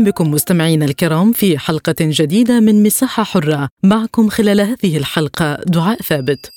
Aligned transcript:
أهلا 0.00 0.10
بكم 0.10 0.30
مستمعينا 0.30 0.84
الكرام 0.84 1.32
في 1.32 1.58
حلقة 1.58 1.94
جديدة 2.00 2.60
من 2.60 2.82
مساحة 2.82 3.22
حرة. 3.22 3.68
معكم 3.82 4.28
خلال 4.28 4.60
هذه 4.60 4.96
الحلقة 4.96 5.54
دعاء 5.66 6.02
ثابت. 6.02 6.50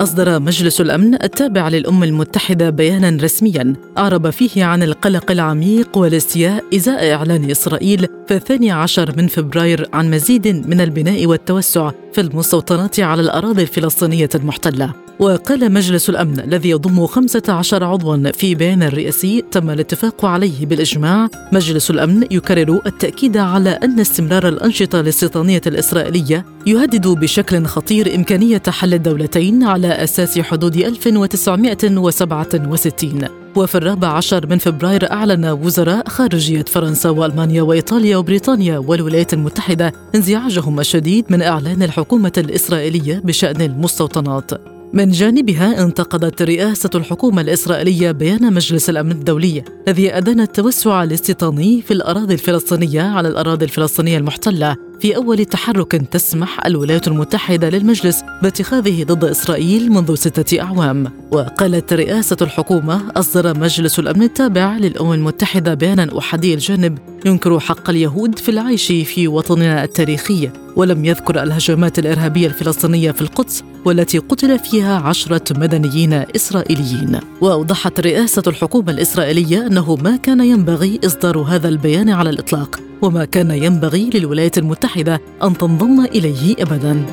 أصدر 0.00 0.40
مجلس 0.40 0.80
الأمن 0.80 1.14
التابع 1.14 1.68
للأمم 1.68 2.04
المتحدة 2.04 2.70
بيانا 2.70 3.22
رسميا 3.22 3.74
أعرب 3.98 4.30
فيه 4.30 4.64
عن 4.64 4.82
القلق 4.82 5.30
العميق 5.30 5.98
والاستياء 5.98 6.64
إزاء 6.74 7.12
إعلان 7.12 7.50
إسرائيل 7.50 8.06
في 8.28 8.34
الثاني 8.34 8.70
عشر 8.70 9.14
من 9.16 9.26
فبراير 9.26 9.88
عن 9.92 10.10
مزيد 10.10 10.68
من 10.68 10.80
البناء 10.80 11.26
والتوسع 11.26 11.90
في 12.12 12.20
المستوطنات 12.20 13.00
على 13.00 13.22
الأراضي 13.22 13.62
الفلسطينية 13.62 14.30
المحتلة. 14.34 14.92
وقال 15.22 15.72
مجلس 15.72 16.10
الأمن 16.10 16.40
الذي 16.40 16.70
يضم 16.70 17.06
15 17.06 17.84
عضوا 17.84 18.30
في 18.30 18.54
بيان 18.54 18.82
رئاسي 18.82 19.44
تم 19.50 19.70
الاتفاق 19.70 20.24
عليه 20.24 20.66
بالإجماع 20.66 21.28
مجلس 21.52 21.90
الأمن 21.90 22.26
يكرر 22.30 22.80
التأكيد 22.86 23.36
على 23.36 23.70
أن 23.70 24.00
استمرار 24.00 24.48
الأنشطة 24.48 25.00
الاستيطانية 25.00 25.60
الإسرائيلية 25.66 26.44
يهدد 26.66 27.08
بشكل 27.08 27.64
خطير 27.64 28.14
إمكانية 28.14 28.62
حل 28.68 28.94
الدولتين 28.94 29.62
على 29.62 29.88
أساس 29.88 30.38
حدود 30.38 30.76
1967 30.76 33.20
وفي 33.56 33.74
الرابع 33.74 34.08
عشر 34.08 34.46
من 34.46 34.58
فبراير 34.58 35.12
أعلن 35.12 35.44
وزراء 35.44 36.08
خارجية 36.08 36.64
فرنسا 36.68 37.10
وألمانيا 37.10 37.62
وإيطاليا 37.62 38.16
وبريطانيا 38.16 38.78
والولايات 38.78 39.34
المتحدة 39.34 39.92
انزعاجهم 40.14 40.80
الشديد 40.80 41.24
من 41.30 41.42
إعلان 41.42 41.82
الحكومة 41.82 42.32
الإسرائيلية 42.38 43.22
بشأن 43.24 43.60
المستوطنات. 43.60 44.81
من 44.92 45.10
جانبها 45.10 45.82
انتقدت 45.84 46.42
رئاسة 46.42 46.90
الحكومة 46.94 47.42
الإسرائيلية 47.42 48.10
بيان 48.10 48.52
مجلس 48.54 48.90
الأمن 48.90 49.10
الدولي 49.10 49.64
الذي 49.88 50.16
أدان 50.16 50.40
التوسع 50.40 51.02
الاستيطاني 51.02 51.82
في 51.82 51.90
الأراضي 51.90 52.34
الفلسطينية 52.34 53.02
على 53.02 53.28
الأراضي 53.28 53.64
الفلسطينية 53.64 54.18
المحتلة 54.18 54.76
في 55.00 55.16
أول 55.16 55.44
تحرك 55.44 55.92
تسمح 55.92 56.66
الولايات 56.66 57.08
المتحدة 57.08 57.68
للمجلس 57.68 58.22
باتخاذه 58.42 59.04
ضد 59.04 59.24
إسرائيل 59.24 59.92
منذ 59.92 60.14
ستة 60.14 60.60
أعوام. 60.60 61.12
وقالت 61.30 61.92
رئاسة 61.92 62.36
الحكومة 62.42 63.12
أصدر 63.16 63.58
مجلس 63.58 63.98
الأمن 63.98 64.22
التابع 64.22 64.76
للأمم 64.76 65.12
المتحدة 65.12 65.74
بيانا 65.74 66.18
أحادي 66.18 66.54
الجانب 66.54 66.98
ينكر 67.26 67.60
حق 67.60 67.90
اليهود 67.90 68.38
في 68.38 68.48
العيش 68.48 68.86
في 68.86 69.28
وطننا 69.28 69.84
التاريخي 69.84 70.50
ولم 70.76 71.04
يذكر 71.04 71.42
الهجمات 71.42 71.98
الإرهابية 71.98 72.46
الفلسطينية 72.46 73.10
في 73.10 73.22
القدس 73.22 73.64
والتي 73.84 74.18
قتل 74.18 74.58
فيها 74.58 74.98
عشرة 74.98 75.58
مدنيين 75.58 76.12
إسرائيليين. 76.12 77.20
وأوضحت 77.40 78.00
رئاسة 78.00 78.42
الحكومة 78.46 78.92
الإسرائيلية 78.92 79.66
أنه 79.66 79.96
ما 79.96 80.16
كان 80.16 80.40
ينبغي 80.40 81.00
إصدار 81.06 81.38
هذا 81.38 81.68
البيان 81.68 82.10
على 82.10 82.30
الإطلاق 82.30 82.80
وما 83.02 83.24
كان 83.24 83.50
ينبغي 83.50 84.10
للولايات 84.14 84.58
المتحدة 84.58 85.20
أن 85.42 85.58
تنضم 85.58 86.04
إليه 86.04 86.54
أبداً. 86.58 87.06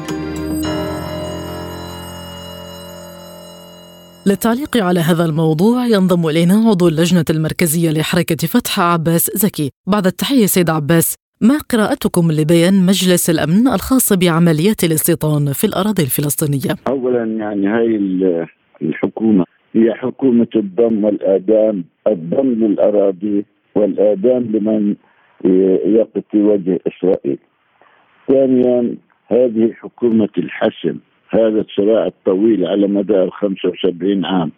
للتعليق 4.29 4.73
على 4.87 4.99
هذا 4.99 5.25
الموضوع 5.25 5.85
ينضم 5.85 6.27
إلينا 6.29 6.53
عضو 6.69 6.87
اللجنة 6.87 7.25
المركزية 7.29 7.89
لحركة 7.91 8.41
فتح 8.53 8.79
عباس 8.79 9.25
زكي 9.43 9.69
بعد 9.87 10.05
التحية 10.05 10.45
سيد 10.45 10.69
عباس 10.69 11.15
ما 11.41 11.57
قراءتكم 11.71 12.31
لبيان 12.31 12.75
مجلس 12.89 13.29
الأمن 13.29 13.67
الخاص 13.67 14.13
بعمليات 14.13 14.83
الاستيطان 14.83 15.43
في 15.59 15.65
الأراضي 15.67 16.03
الفلسطينية؟ 16.03 16.71
اولا 16.87 17.23
يعني 17.41 17.67
هاي 17.67 17.95
الحكومة 18.81 19.45
هي 19.75 19.93
حكومة 19.93 20.47
الضم 20.55 21.03
والاعدام، 21.03 21.83
الضم 22.07 22.49
للأراضي 22.65 23.45
والاعدام 23.75 24.43
لمن 24.43 24.95
يقف 25.95 26.23
في 26.31 26.37
وجه 26.41 26.79
إسرائيل. 26.87 27.39
ثانيا 28.27 28.95
هذه 29.27 29.73
حكومة 29.73 30.29
الحسم 30.37 30.97
هذا 31.29 31.61
الصراع 31.61 32.05
الطويل 32.05 32.65
على 32.65 32.87
مدار 32.87 33.29
75 33.29 34.25
عام 34.25 34.51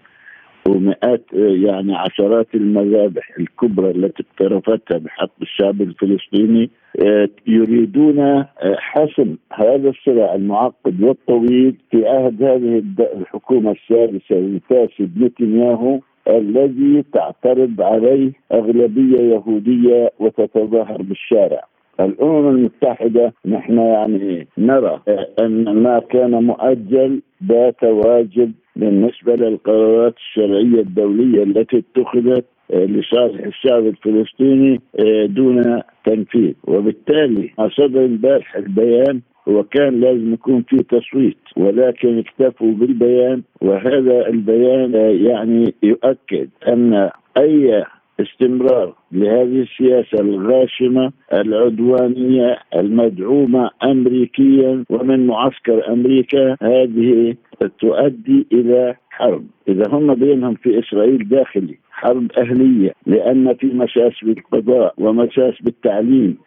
ومئات 0.68 1.26
يعني 1.34 1.96
عشرات 1.96 2.48
المذابح 2.56 3.32
الكبرى 3.40 3.92
التي 3.92 4.24
اقترفتها 4.24 4.98
بحق 4.98 5.32
الشعب 5.42 5.82
الفلسطيني 5.82 6.70
آه، 7.06 7.30
يريدون 7.48 8.20
آه، 8.20 8.48
حسم 8.78 9.36
هذا 9.54 9.90
الصراع 9.90 10.36
المعقد 10.36 11.04
والطويل 11.04 11.76
في 11.92 12.08
عهد 12.08 12.44
هذه 12.44 12.84
الحكومة 13.18 13.72
السادسة 13.72 14.36
الفاسد 14.38 15.24
نتنياهو 15.24 16.00
الذي 16.28 17.04
تعترض 17.14 17.82
عليه 17.82 18.32
أغلبية 18.52 19.22
يهودية 19.22 20.12
وتتظاهر 20.20 21.02
بالشارع. 21.02 21.71
الأمم 22.00 22.50
المتحدة 22.50 23.34
نحن 23.46 23.78
يعني 23.78 24.48
نرى 24.58 25.02
أن 25.40 25.84
ما 25.84 26.00
كان 26.00 26.32
مؤجل 26.44 27.22
بات 27.42 27.84
واجب 27.84 28.52
بالنسبة 28.76 29.36
للقرارات 29.36 30.16
الشرعية 30.18 30.82
الدولية 30.82 31.44
التي 31.44 31.78
اتخذت 31.78 32.46
لصالح 32.74 33.46
الشعب 33.46 33.86
الفلسطيني 33.86 34.80
دون 35.26 35.82
تنفيذ. 36.06 36.54
وبالتالي 36.64 37.52
صدر 37.78 38.06
امبارح 38.06 38.56
البيان 38.56 39.22
وكان 39.48 40.00
لازم 40.00 40.34
يكون 40.34 40.64
في 40.70 40.78
تصويت 40.78 41.38
ولكن 41.58 42.18
اكتفوا 42.20 42.72
بالبيان 42.72 43.42
وهذا 43.62 44.28
البيان 44.28 44.94
يعني 45.26 45.74
يؤكد 45.84 46.50
أن 46.68 47.10
أي 47.38 47.84
استمرار 48.22 48.94
لهذه 49.12 49.62
السياسة 49.62 50.20
الغاشمة 50.20 51.12
العدوانية 51.34 52.58
المدعومة 52.76 53.70
امريكيا 53.84 54.84
ومن 54.90 55.28
معسكر 55.28 55.94
أمريكا. 55.94 56.58
هذه 56.62 57.36
تؤدي 57.80 58.48
إلى 58.52 58.96
حرب. 59.22 59.46
إذا 59.68 59.84
هم 59.90 60.14
بينهم 60.14 60.54
في 60.54 60.80
إسرائيل 60.80 61.30
داخلي 61.30 61.78
حرب 61.92 62.32
أهلية 62.38 62.92
لأن 63.06 63.54
في 63.54 63.68
مساس 63.68 64.14
بالقضاء 64.24 64.94
ومساس 64.98 65.54
بالتعليم 65.62 66.38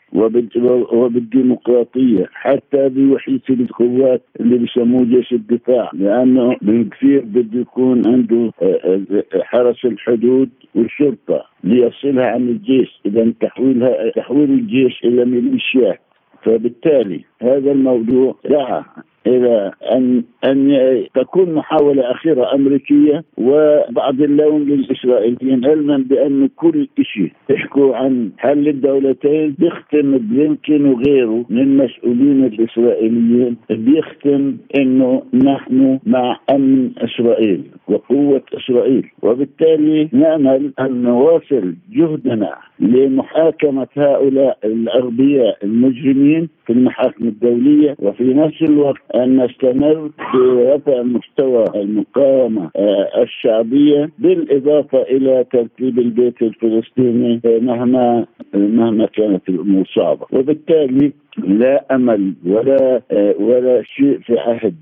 وبالديمقراطية 0.92 2.26
حتى 2.32 2.88
بوحيد 2.88 3.40
القوات 3.50 4.22
اللي 4.40 4.58
بيسموه 4.58 5.04
جيش 5.04 5.32
الدفاع 5.32 5.90
لأنه 5.92 6.56
بالكثير 6.62 7.20
بده 7.24 7.60
يكون 7.60 8.06
عنده 8.06 8.50
آه، 8.62 9.00
آه، 9.34 9.42
حرس 9.42 9.84
الحدود 9.84 10.50
والشرطة 10.74 11.44
ليصلها 11.64 12.26
عن 12.26 12.48
الجيش. 12.48 13.00
إذا 13.06 13.32
تحويلها 13.40 14.10
تحويل 14.10 14.50
الجيش 14.50 15.04
إلى 15.04 15.24
ميليشيات. 15.24 16.00
فبالتالي 16.42 17.24
هذا 17.42 17.72
الموضوع 17.72 18.36
دعا 18.50 18.84
إلى 19.26 19.72
ان 19.92 20.22
أن 20.44 20.78
تكون 21.14 21.54
محاولة 21.54 22.10
أخيرة 22.10 22.54
أمريكية 22.54 23.24
وبعض 23.38 24.20
اللوم 24.20 24.62
للإسرائيليين 24.62 25.66
علما 25.66 25.96
بأن 25.96 26.48
كل 26.56 26.88
شيء. 27.02 27.32
يحكوا 27.50 27.96
عن 27.96 28.30
حل 28.38 28.68
الدولتين. 28.68 29.54
بيختم 29.58 30.18
بلينكن 30.18 30.86
وغيره 30.86 31.44
من 31.50 31.60
المسؤولين 31.60 32.44
الإسرائيليين. 32.44 33.56
بيختم 33.70 34.56
إنه 34.78 35.22
نحن 35.34 35.98
مع 36.06 36.40
أمن 36.50 36.90
إسرائيل 36.98 37.62
وقوة 37.88 38.42
إسرائيل. 38.54 39.06
وبالتالي 39.22 40.08
نأمل 40.12 40.72
أن 40.80 41.02
نواصل 41.02 41.74
جهدنا. 41.92 42.54
لمحاكمة 42.80 43.86
هؤلاء 43.96 44.58
الأغبياء 44.64 45.58
المجرمين 45.64 46.48
في 46.66 46.72
المحاكم 46.72 47.28
الدولية. 47.28 47.96
وفي 47.98 48.24
نفس 48.24 48.62
الوقت 48.62 49.02
أن 49.14 49.44
نستمر 49.44 50.10
في 50.32 50.38
رفع 50.74 51.02
مستوى 51.02 51.64
المقاومة 51.74 52.70
آه، 52.76 53.22
الشعبية 53.22 54.10
بالإضافة 54.18 55.02
إلى 55.02 55.44
ترتيب 55.52 55.98
البيت 55.98 56.42
الفلسطيني 56.42 57.40
آه، 57.44 57.58
مهما 57.58 58.26
مهما 58.54 59.06
كانت 59.06 59.48
الأمور 59.48 59.84
صعبة. 59.94 60.26
وبالتالي 60.32 61.12
لا 61.38 61.86
أمل 61.90 62.34
ولا 62.46 63.02
ولا 63.38 63.82
شيء 63.82 64.18
في 64.18 64.38
عهد 64.38 64.74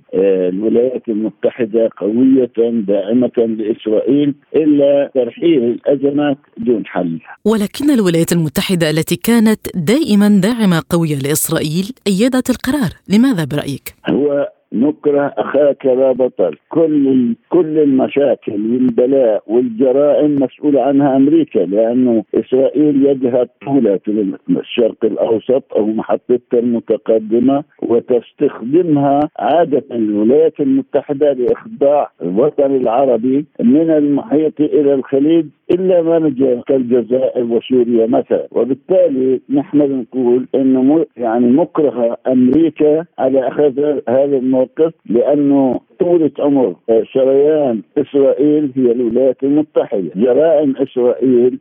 الولايات 0.54 1.08
المتحدة 1.08 1.90
قوية 1.96 2.52
داعمة 2.72 3.32
لإسرائيل 3.38 4.34
إلا 4.56 5.10
ترحيل 5.14 5.62
الأزمات 5.64 6.36
دون 6.58 6.86
حل. 6.86 7.18
ولكن 7.44 7.90
الولايات 7.90 8.32
المتحدة 8.32 8.90
التي 8.90 9.16
كانت 9.16 9.60
دائما 9.74 10.28
داعمة 10.28 10.82
قوية 10.90 11.16
لإسرائيل 11.16 11.92
أيدت 12.06 12.50
القرار، 12.50 12.90
لماذا 13.08 13.44
برأيك؟ 13.44 13.94
هو 14.10 14.48
نكره 14.72 15.34
أخاك 15.38 15.86
لا 15.86 16.12
بطل. 16.12 16.56
كل 16.68 17.34
كل 17.48 17.78
المشاكل 17.78 18.52
والبلاء 18.52 19.42
والجرائم 19.46 20.34
مسؤول 20.42 20.78
عنها 20.78 21.16
أمريكا 21.16 21.58
لأنه 21.58 22.24
إسرائيل 22.34 23.06
يدها 23.06 23.46
طولة 23.66 24.00
في 24.06 24.36
الشرق 24.50 25.04
الأوسط 25.04 25.62
أو 25.76 25.86
محطتها 25.86 26.58
المتقدمة 26.58 27.64
وتستخدمها 27.82 29.20
عادة 29.38 29.82
الولايات 29.92 30.60
المتحدة 30.60 31.32
لإخضاع 31.32 32.10
الوطن 32.22 32.76
العربي 32.76 33.46
من 33.60 33.90
المحيط 33.90 34.60
إلى 34.60 34.94
الخليج 34.94 35.46
إلا 35.70 36.02
ما 36.02 36.18
نجا 36.18 36.62
كالجزائر 36.66 37.44
وسوريا 37.44 38.06
مثلا. 38.06 38.46
وبالتالي 38.50 39.40
نحن 39.50 39.78
نقول 39.78 40.46
إنه 40.54 41.06
يعني 41.16 41.46
مكره 41.46 42.16
أمريكا 42.26 43.04
على 43.18 43.48
أخذ 43.48 44.00
هذا 44.08 44.36
الموقف 44.62 44.94
لأنه 45.06 45.80
طولة 46.02 46.30
عمر 46.38 46.74
شريان 47.02 47.82
إسرائيل 47.98 48.70
هي 48.76 48.92
الولايات 48.92 49.36
المتحدة، 49.42 50.10
جرائم 50.16 50.74
إسرائيل 50.76 51.58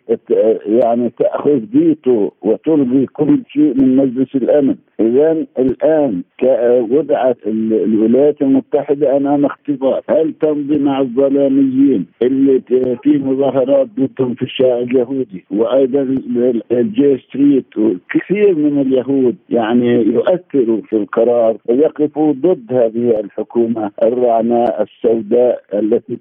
يعني 0.66 1.12
تأخذ 1.20 1.60
فيتو 1.72 2.30
وتلغي 2.42 3.06
كل 3.06 3.40
شيء 3.48 3.74
من 3.82 3.96
مجلس 3.96 4.36
الأمن، 4.36 4.76
اذا 5.00 5.46
الآن 5.60 6.22
وضعت 6.92 7.38
الولايات 7.48 8.42
المتحدة 8.42 9.18
أمام 9.18 9.46
اختبار، 9.46 10.02
هل 10.10 10.34
تمضي 10.42 10.78
مع 10.80 11.00
الظلاميين 11.00 12.06
اللي 12.22 12.62
في 13.04 13.18
مظاهرات 13.18 13.88
ضدهم 13.98 14.34
في 14.34 14.42
الشارع 14.42 14.78
اليهودي؟ 14.78 15.44
وأيضا 15.52 16.02
ال 16.72 16.95
J 16.95 17.18
Street 17.18 17.78
وكثير 17.78 18.56
من 18.56 18.82
اليهود 18.82 19.36
يعني 19.50 19.92
يؤثروا 19.94 20.82
في 20.90 20.96
القرار 20.96 21.58
ويقفوا 21.70 22.34
ضد 22.34 22.66
هذه 22.70 23.20
الحكومة 23.20 23.92
الرعناء 24.32 24.82
السوداء 24.82 25.62
التي 25.74 26.18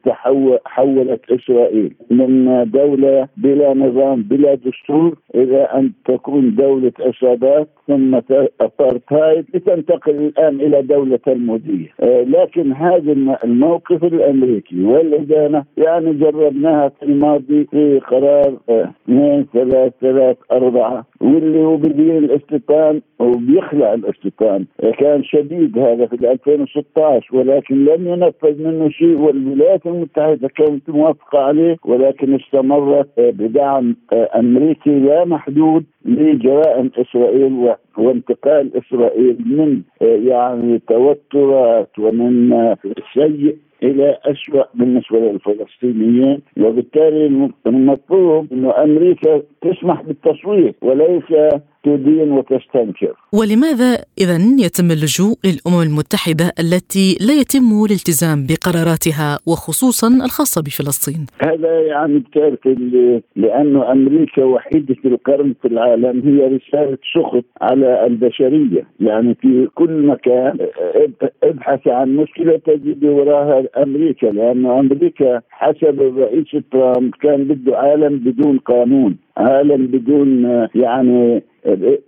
حولت 0.64 1.20
إسرائيل 1.30 1.94
من 2.10 2.64
دولة 2.70 3.28
بلا 3.36 3.74
نظام 3.74 4.22
بلا 4.22 4.54
دستور 4.54 5.18
إلى 5.34 5.62
أن 5.62 5.92
تكون 6.04 6.54
دولة 6.54 6.92
عصابات 7.00 7.68
ثم 7.86 8.20
أبارتهايد 8.60 9.44
لتنتقل 9.54 10.14
الآن 10.14 10.60
إلى 10.60 10.82
دولة 10.82 11.16
تلموديه، 11.16 11.88
لكن 12.02 12.72
هذا 12.72 13.12
الموقف 13.44 14.04
الأمريكي 14.04 14.84
والإدانة 14.84 15.64
يعني 15.76 16.12
جربناها 16.12 16.88
في 16.88 17.02
الماضي 17.02 17.64
في 17.64 17.98
قرار 17.98 18.56
اثنين 18.70 19.46
ثلاث 19.52 19.92
ثلاث 20.00 20.36
أربعة 20.52 21.06
واللي 21.20 21.58
هو 21.58 21.76
بدين 21.76 22.16
الاستيطان 22.16 23.00
وبيخلع 23.18 23.94
الاستيطان 23.94 24.64
كان 24.98 25.24
شديد 25.24 25.78
هذا 25.78 26.06
في 26.06 26.32
2016 26.32 27.36
ولكن 27.36 27.84
لم 27.84 27.99
ينفذ 28.06 28.62
منه 28.62 28.88
شيء 28.88 29.16
والولايات 29.18 29.86
المتحدة 29.86 30.48
كانت 30.48 30.90
موافقة 30.90 31.38
عليه 31.38 31.76
ولكن 31.84 32.34
استمرت 32.34 33.08
بدعم 33.18 33.96
أمريكي 34.12 34.98
لا 34.98 35.24
محدود 35.24 35.84
لجرائم 36.04 36.90
إسرائيل 36.96 37.74
وانتقال 37.98 38.70
إسرائيل 38.76 39.36
من 39.46 39.82
يعني 40.00 40.78
توترات 40.88 41.98
ومن 41.98 42.74
سيء 43.14 43.56
إلى 43.82 44.18
اسوء 44.24 44.66
بالنسبة 44.74 45.18
للفلسطينيين 45.18 46.40
وبالتالي 46.60 47.50
المطلوب 47.66 48.52
إنه 48.52 48.82
أمريكا 48.82 49.42
تسمح 49.62 50.02
بالتصويت 50.02 50.74
وليس 50.82 51.24
تدين 51.84 52.32
وتستنكر. 52.32 53.14
ولماذا 53.32 54.04
إذا 54.20 54.36
يتم 54.66 54.90
اللجوء 54.90 55.34
للأمم 55.44 55.82
المتحدة 55.82 56.52
التي 56.60 57.18
لا 57.26 57.34
يتم 57.40 57.84
الالتزام 57.84 58.46
بقراراتها 58.48 59.38
وخصوصا 59.46 60.08
الخاصة 60.08 60.62
بفلسطين؟ 60.62 61.26
هذا 61.42 61.80
يعني 61.80 62.18
بتعرف 62.18 62.66
لأنه 63.36 63.92
أمريكا 63.92 64.44
وحيدة 64.44 64.96
القرن 65.04 65.54
في 65.62 65.68
العالم 65.68 66.22
هي 66.28 66.56
رسالة 66.56 66.98
سخط 67.14 67.44
على 67.60 68.06
البشرية. 68.06 68.86
يعني 69.00 69.34
في 69.34 69.68
كل 69.74 70.06
مكان 70.06 70.58
إبحث 71.42 71.88
عن 71.88 72.16
مشكلة 72.16 72.60
تجد 72.66 73.04
وراها 73.04 73.60
أمريكا 73.76 74.26
لأنه 74.26 74.80
أمريكا 74.80 75.40
حسب 75.50 76.02
الرئيس 76.02 76.56
ترامب 76.72 77.14
كان 77.14 77.44
بده 77.44 77.78
عالم 77.78 78.18
بدون 78.18 78.58
قانون 78.58 79.16
عالم 79.36 79.86
بدون 79.86 80.44
يعني 80.74 81.42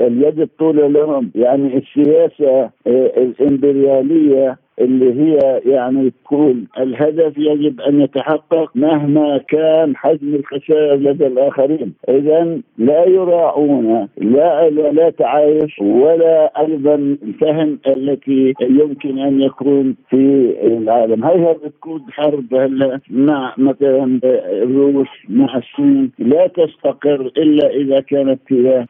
اليد 0.00 0.40
الطولة 0.40 0.87
لهم. 0.87 1.31
يعني 1.34 1.76
السياسة 1.76 2.70
الإمبريالية 2.87 4.58
اللي 4.81 5.22
هي 5.22 5.60
يعني 5.66 6.10
تكون 6.10 6.66
الهدف 6.78 7.38
يجب 7.38 7.81
أن 7.81 8.00
يتحقق 8.00 8.70
مهما 8.75 9.38
كان 9.49 9.96
حجم 9.96 10.34
الخسائر 10.34 10.94
لدى 10.94 11.26
الآخرين، 11.26 11.93
اذا 12.08 12.60
لا 12.78 13.04
يراعون 13.08 14.08
لا 14.19 14.70
لا 14.70 15.10
تعايش 15.10 15.78
ولا 15.81 16.60
أيضا 16.60 16.94
الفهم 16.94 17.78
التي 17.87 18.55
يمكن 18.60 19.19
أن 19.19 19.40
يكون 19.40 19.96
في 20.10 20.55
العالم، 20.62 21.25
هي 21.25 21.56
بتكون 21.64 22.02
حرب 22.10 22.55
هلا 22.55 23.00
مع 23.10 23.55
مثلا 23.58 24.20
الروس 24.62 25.08
مع 25.28 25.56
الصين؟ 25.56 26.10
لا 26.19 26.46
تستقر 26.46 27.31
إلا 27.37 27.70
إذا 27.70 28.00
كانت 28.00 28.40
هي 28.50 28.87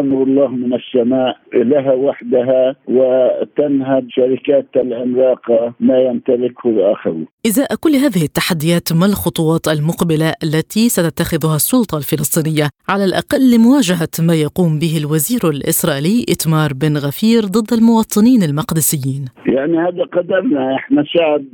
أمر 0.00 0.22
الله 0.22 0.48
من 0.48 0.74
السماء 0.74 1.36
لها 1.54 1.92
وحدها 1.94 2.76
وتنهب 2.88 4.06
شركات 4.10 4.66
الاملاك 4.76 5.46
ما 5.80 5.98
يمتلكه 5.98 6.70
الآخرون. 6.70 7.26
إزاء 7.46 7.68
كل 7.80 7.90
هذه 7.90 8.22
التحديات 8.30 8.92
ما 8.92 9.06
الخطوات 9.06 9.68
المقبلة 9.68 10.28
التي 10.44 10.88
ستتخذها 10.88 11.56
السلطة 11.56 11.96
الفلسطينية؟ 11.98 12.66
على 12.88 13.04
الأقل 13.04 13.42
لمواجهة 13.54 14.14
ما 14.28 14.34
يقوم 14.34 14.72
به 14.78 14.94
الوزير 15.02 15.42
الإسرائيلي 15.50 16.16
إتمار 16.34 16.70
بن 16.82 16.96
غفير 17.06 17.40
ضد 17.56 17.70
المواطنين 17.78 18.42
المقدسيين. 18.42 19.24
يعني 19.46 19.76
هذا 19.78 20.04
قدرنا 20.16 20.76
إحنا 20.76 21.04
شعب 21.06 21.44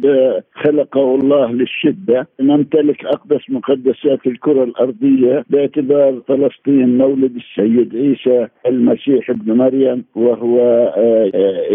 خلقه 0.65 1.15
الله 1.15 1.47
للشدة. 1.53 2.29
نمتلك 2.41 3.05
أقدس 3.05 3.45
مقدسات 3.49 4.27
الكرة 4.27 4.65
الأرضية 4.65 5.45
باعتبار 5.51 6.13
فلسطين 6.29 6.99
مولد 6.99 7.35
السيد 7.43 7.97
عيسى 7.97 8.30
المسيح 8.67 9.31
ابن 9.31 9.53
مريم 9.53 10.05
وهو 10.15 10.59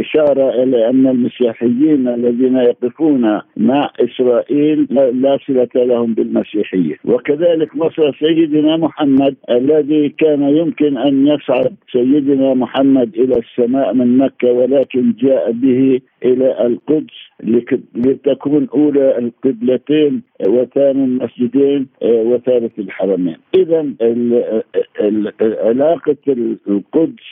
إشارة 0.01 0.63
إلى 0.63 0.89
أن 0.89 1.07
المسيحيين 1.07 2.07
الذين 2.07 2.57
يقفون 2.57 3.41
مع 3.57 3.89
إسرائيل 3.99 4.87
لا 5.21 5.37
صلة 5.47 5.69
لهم 5.75 6.13
بالمسيحية. 6.13 6.95
وكذلك 7.05 7.75
وصل 7.75 8.13
سيدنا 8.19 8.77
محمد 8.77 9.35
الذي 9.49 10.09
كان 10.09 10.43
يمكن 10.43 10.97
أن 10.97 11.27
يصعد 11.27 11.73
سيدنا 11.91 12.53
محمد 12.53 13.15
إلى 13.15 13.35
السماء 13.39 13.93
من 13.93 14.17
مكة 14.17 14.51
ولكن 14.51 15.13
جاء 15.19 15.51
به 15.51 15.99
إلى 16.25 16.65
القدس 16.65 17.15
لتكون 17.95 18.67
أولى 18.73 19.17
القبلتين 19.17 20.21
وثاني 20.47 21.03
المسجدين 21.03 21.87
وثالث 22.01 22.79
الحرمين. 22.79 23.37
إذا 23.55 23.85
علاقة 25.41 26.17
القدس 26.67 27.23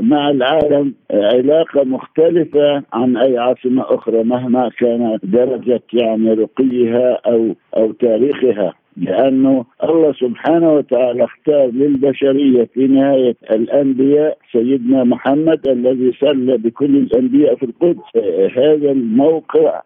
مع 0.00 0.30
العالم 0.30 0.94
علاقة 1.10 1.84
مختلفة 1.84 2.82
عن 2.92 3.16
أي 3.16 3.38
عاصمة 3.38 3.82
أخرى 3.94 4.24
مهما 4.24 4.70
كان 4.78 5.18
درجة 5.22 5.82
يعني 5.92 6.32
رقيها 6.32 7.20
أو 7.26 7.54
أو 7.76 7.92
تاريخها. 7.92 8.74
لأنه 9.00 9.64
الله 9.84 10.12
سبحانه 10.12 10.72
وتعالى 10.72 11.24
اختار 11.24 11.66
للبشرية 11.66 12.64
في 12.74 12.86
نهاية 12.86 13.36
الأنبياء 13.50 14.38
سيدنا 14.52 15.04
محمد 15.04 15.68
الذي 15.68 16.12
صلى 16.20 16.56
بكل 16.56 16.96
الأنبياء 16.96 17.54
في 17.54 17.62
القدس. 17.62 18.16
هذا 18.56 18.90
الموقع 18.90 19.82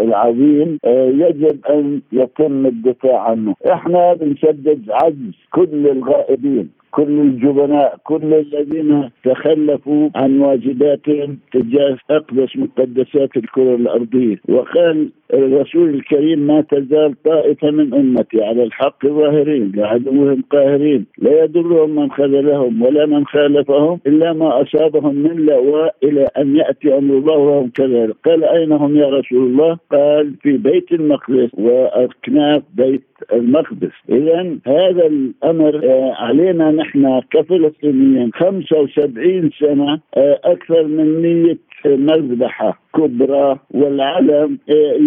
العظيم 0.00 0.78
يجب 1.22 1.58
أن 1.70 2.00
يتم 2.12 2.66
الدفاع 2.66 3.20
عنه. 3.30 3.54
إحنا 3.72 4.14
بنسدد 4.14 4.90
عجز 4.90 5.34
كل 5.52 5.86
الغائبين. 5.88 6.68
كل 6.90 7.20
الجبناء 7.20 7.96
كل 8.04 8.34
الذين 8.34 9.10
تخلفوا 9.24 10.10
عن 10.14 10.40
واجباتهم 10.40 11.38
تجاه 11.52 11.96
أقدس 12.10 12.56
مقدسات 12.56 13.36
الكرة 13.36 13.74
الأرضية. 13.74 14.36
وقال 14.48 15.10
الرسول 15.34 15.94
الكريم 15.94 16.38
ما 16.38 16.60
تزال 16.60 17.22
طائفة 17.22 17.70
من 17.70 17.94
أمتي 17.94 18.44
على 18.44 18.62
الحق 18.62 19.06
ظاهرين 19.06 19.72
لعدوهم 19.74 20.42
قاهرين 20.50 21.06
لا 21.18 21.44
يضرهم 21.44 21.90
من 21.90 22.10
خذلهم 22.10 22.82
ولا 22.82 23.06
من 23.06 23.26
خالفهم 23.26 24.00
إلا 24.06 24.32
ما 24.32 24.62
أصابهم 24.62 25.14
من 25.14 25.36
لواء 25.36 25.94
إلى 26.02 26.28
أن 26.38 26.56
يأتي 26.56 26.98
أمر 26.98 27.14
الله 27.18 27.36
وهم 27.36 27.70
كذلك. 27.70 28.14
قال 28.24 28.44
أين 28.44 28.72
هم 28.72 28.96
يا 28.96 29.08
رسول 29.08 29.46
الله؟ 29.46 29.78
قال 29.92 30.34
في 30.42 30.56
بيت 30.56 30.92
المقدس 30.92 31.50
وأكناف 31.54 32.62
بيت 32.74 33.04
المقدس. 33.32 33.92
اذا 34.10 34.56
هذا 34.66 35.06
الأمر 35.06 35.80
آه، 35.84 36.12
علينا 36.14 36.70
نحن 36.70 36.85
كفلسطينيين 37.30 38.30
75 38.34 39.50
سنة 39.60 40.00
آه، 40.16 40.40
أكثر 40.44 40.86
من 40.86 41.22
100 41.22 41.56
مذبحة 41.86 42.78
كبرى 42.96 43.58
والعالم 43.70 44.58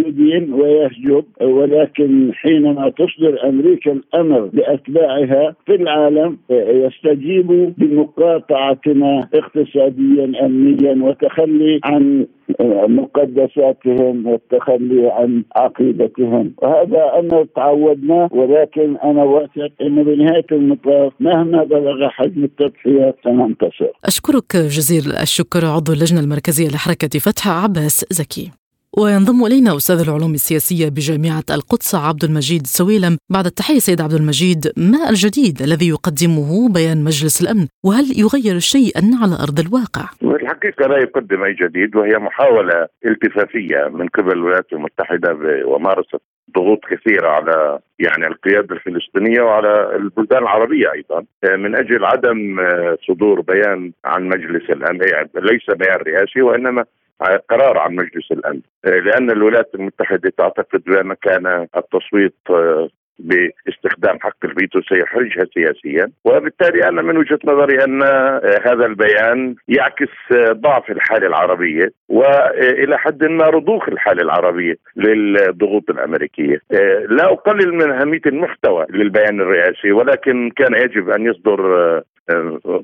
يدين 0.05 0.53
ويهجب 0.53 1.23
ولكن 1.41 2.31
حينما 2.33 2.89
تصدر 2.89 3.49
أمريكا 3.49 3.91
الأمر 3.91 4.49
لأتباعها 4.53 5.55
في 5.65 5.75
العالم 5.75 6.37
يستجيبوا 6.49 7.69
بمقاطعتنا 7.77 9.29
اقتصاديا 9.33 10.45
أمنيا 10.45 11.03
وتخلي 11.03 11.79
عن 11.83 12.25
مقدساتهم 12.87 14.27
والتخلي 14.27 15.09
عن 15.11 15.43
عقيدتهم. 15.55 16.53
وهذا 16.57 17.19
أمر 17.19 17.45
تعودنا 17.55 18.29
ولكن 18.31 18.97
أنا 18.97 19.23
واثق 19.23 19.71
أنه 19.81 20.03
بنهاية 20.03 20.45
المطاف 20.51 21.13
مهما 21.19 21.63
بلغ 21.63 22.09
حجم 22.09 22.43
التضحيات 22.43 23.15
سننتصر. 23.23 23.91
أشكرك 24.05 24.55
جزيل 24.55 25.11
الشكر 25.21 25.65
عضو 25.65 25.93
اللجنة 25.93 26.19
المركزية 26.19 26.67
لحركة 26.67 27.19
فتح 27.19 27.47
عباس 27.47 28.05
زكي. 28.09 28.58
وينضم 29.01 29.45
إلينا 29.45 29.75
أستاذ 29.75 29.99
العلوم 30.07 30.33
السياسية 30.33 30.89
بجامعة 30.89 31.47
القدس 31.57 31.95
عبد 31.95 32.23
المجيد 32.23 32.67
سويلم. 32.67 33.17
بعد 33.29 33.45
التحية 33.45 33.79
سيد 33.79 34.01
عبد 34.01 34.13
المجيد 34.13 34.61
ما 34.77 35.09
الجديد 35.09 35.61
الذي 35.61 35.87
يقدمه 35.89 36.49
بيان 36.73 37.03
مجلس 37.03 37.41
الأمن؟ 37.41 37.67
وهل 37.85 38.05
يغير 38.23 38.59
شيئا 38.59 39.01
على 39.21 39.35
أرض 39.45 39.59
الواقع؟ 39.59 40.05
الحقيقة 40.23 40.87
لا 40.87 40.97
يقدم 40.97 41.43
أي 41.43 41.53
جديد 41.53 41.95
وهي 41.95 42.17
محاولة 42.17 42.87
التفافية 43.05 43.81
من 43.93 44.07
قبل 44.07 44.31
الولايات 44.31 44.67
المتحدة 44.73 45.37
ومارست 45.65 46.21
ضغوط 46.55 46.79
كثيرة 46.91 47.27
على 47.27 47.79
يعني 47.99 48.27
القيادة 48.27 48.75
الفلسطينية 48.75 49.41
وعلى 49.41 49.95
البلدان 49.95 50.41
العربية 50.43 50.91
أيضا. 50.91 51.23
من 51.43 51.75
أجل 51.75 52.05
عدم 52.05 52.57
صدور 53.07 53.41
بيان 53.41 53.91
عن 54.05 54.27
مجلس 54.27 54.69
الأمن 54.69 54.99
ليس 55.35 55.65
بيان 55.75 55.97
رئاسي 55.97 56.41
وإنما 56.41 56.85
قرار 57.49 57.77
عن 57.77 57.95
مجلس 57.95 58.31
الأمن. 58.31 58.61
لأن 58.83 59.31
الولايات 59.31 59.69
المتحدة 59.75 60.31
تعتقد 60.37 60.83
بان 60.85 61.13
كان 61.13 61.67
التصويت 61.77 62.35
باستخدام 63.19 64.19
حق 64.19 64.45
الفيتو 64.45 64.81
سيحرجها 64.81 65.45
سياسيا. 65.53 66.11
وبالتالي 66.25 66.87
أنا 66.87 67.01
من 67.01 67.17
وجهة 67.17 67.39
نظري 67.45 67.83
أن 67.83 68.03
هذا 68.65 68.85
البيان 68.85 69.55
يعكس 69.67 70.09
ضعف 70.51 70.91
الحالة 70.91 71.27
العربية 71.27 71.91
والى 72.09 72.97
حد 72.97 73.23
ما 73.23 73.43
رضوخ 73.43 73.89
الحالة 73.89 74.21
العربية 74.21 74.75
للضغوط 74.95 75.89
الأمريكية. 75.89 76.61
لا 77.09 77.25
أقلل 77.33 77.73
من 77.73 77.91
أهمية 77.91 78.21
المحتوى 78.25 78.85
للبيان 78.89 79.41
الرئاسي 79.41 79.91
ولكن 79.91 80.51
كان 80.55 80.73
يجب 80.73 81.09
أن 81.09 81.25
يصدر 81.25 82.01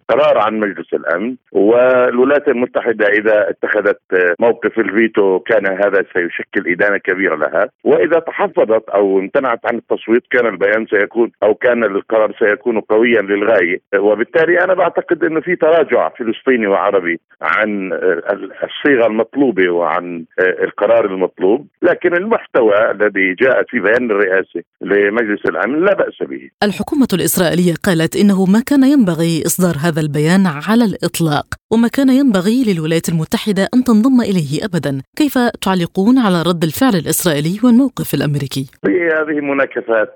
قرار 0.09 0.37
عن 0.37 0.59
مجلس 0.59 0.93
الأمن 0.93 1.35
والولايات 1.51 2.47
المتحدة 2.47 3.07
إذا 3.07 3.49
اتخذت 3.49 3.99
موقف 4.39 4.79
الفيتو 4.79 5.39
كان 5.39 5.67
هذا 5.67 6.05
سيشكل 6.13 6.71
إدانة 6.71 6.97
كبيرة 6.97 7.35
لها. 7.35 7.69
وإذا 7.83 8.19
تحفظت 8.19 8.89
أو 8.89 9.19
امتنعت 9.19 9.59
عن 9.65 9.77
التصويت 9.77 10.23
كان 10.31 10.45
البيان 10.45 10.85
سيكون 10.85 11.31
أو 11.43 11.53
كان 11.55 11.83
القرار 11.83 12.35
سيكون 12.39 12.79
قويا 12.79 13.21
للغاية. 13.21 13.79
وبالتالي 13.97 14.63
أنا 14.63 14.73
بعتقد 14.73 15.23
إنه 15.23 15.41
في 15.41 15.55
تراجع 15.55 16.09
فلسطيني 16.09 16.67
وعربي 16.67 17.19
عن 17.41 17.93
الصيغة 18.63 19.07
المطلوبة 19.07 19.69
وعن 19.69 20.25
القرار 20.39 21.05
المطلوب 21.05 21.67
لكن 21.81 22.13
المحتوى 22.13 22.91
الذي 22.91 23.33
جاء 23.33 23.63
في 23.69 23.79
بيان 23.79 24.11
الرئاسي 24.11 24.63
لمجلس 24.81 25.45
الأمن 25.45 25.85
لا 25.85 25.93
بأس 25.93 26.29
به. 26.29 26.49
الحكومة 26.63 27.07
الإسرائيلية 27.13 27.73
قالت 27.83 28.15
إنه 28.15 28.45
ما 28.45 28.61
كان 28.67 28.83
ينبغي 28.83 29.34
إصدار 29.45 29.75
هذا 29.85 30.01
البيان 30.01 30.43
على 30.69 30.85
الإطلاق. 30.85 31.45
وما 31.73 31.87
كان 31.87 32.09
ينبغي 32.09 32.57
للولايات 32.67 33.09
المتحدة 33.09 33.63
أن 33.73 33.83
تنضم 33.83 34.21
إليه 34.21 34.65
أبدا. 34.67 35.01
كيف 35.15 35.37
تعلقون 35.65 36.17
على 36.25 36.39
رد 36.49 36.63
الفعل 36.63 36.95
الإسرائيلي 36.95 37.59
والموقف 37.63 38.13
الأمريكي؟ 38.13 38.65
هذه 39.19 39.39
مناكفات 39.41 40.15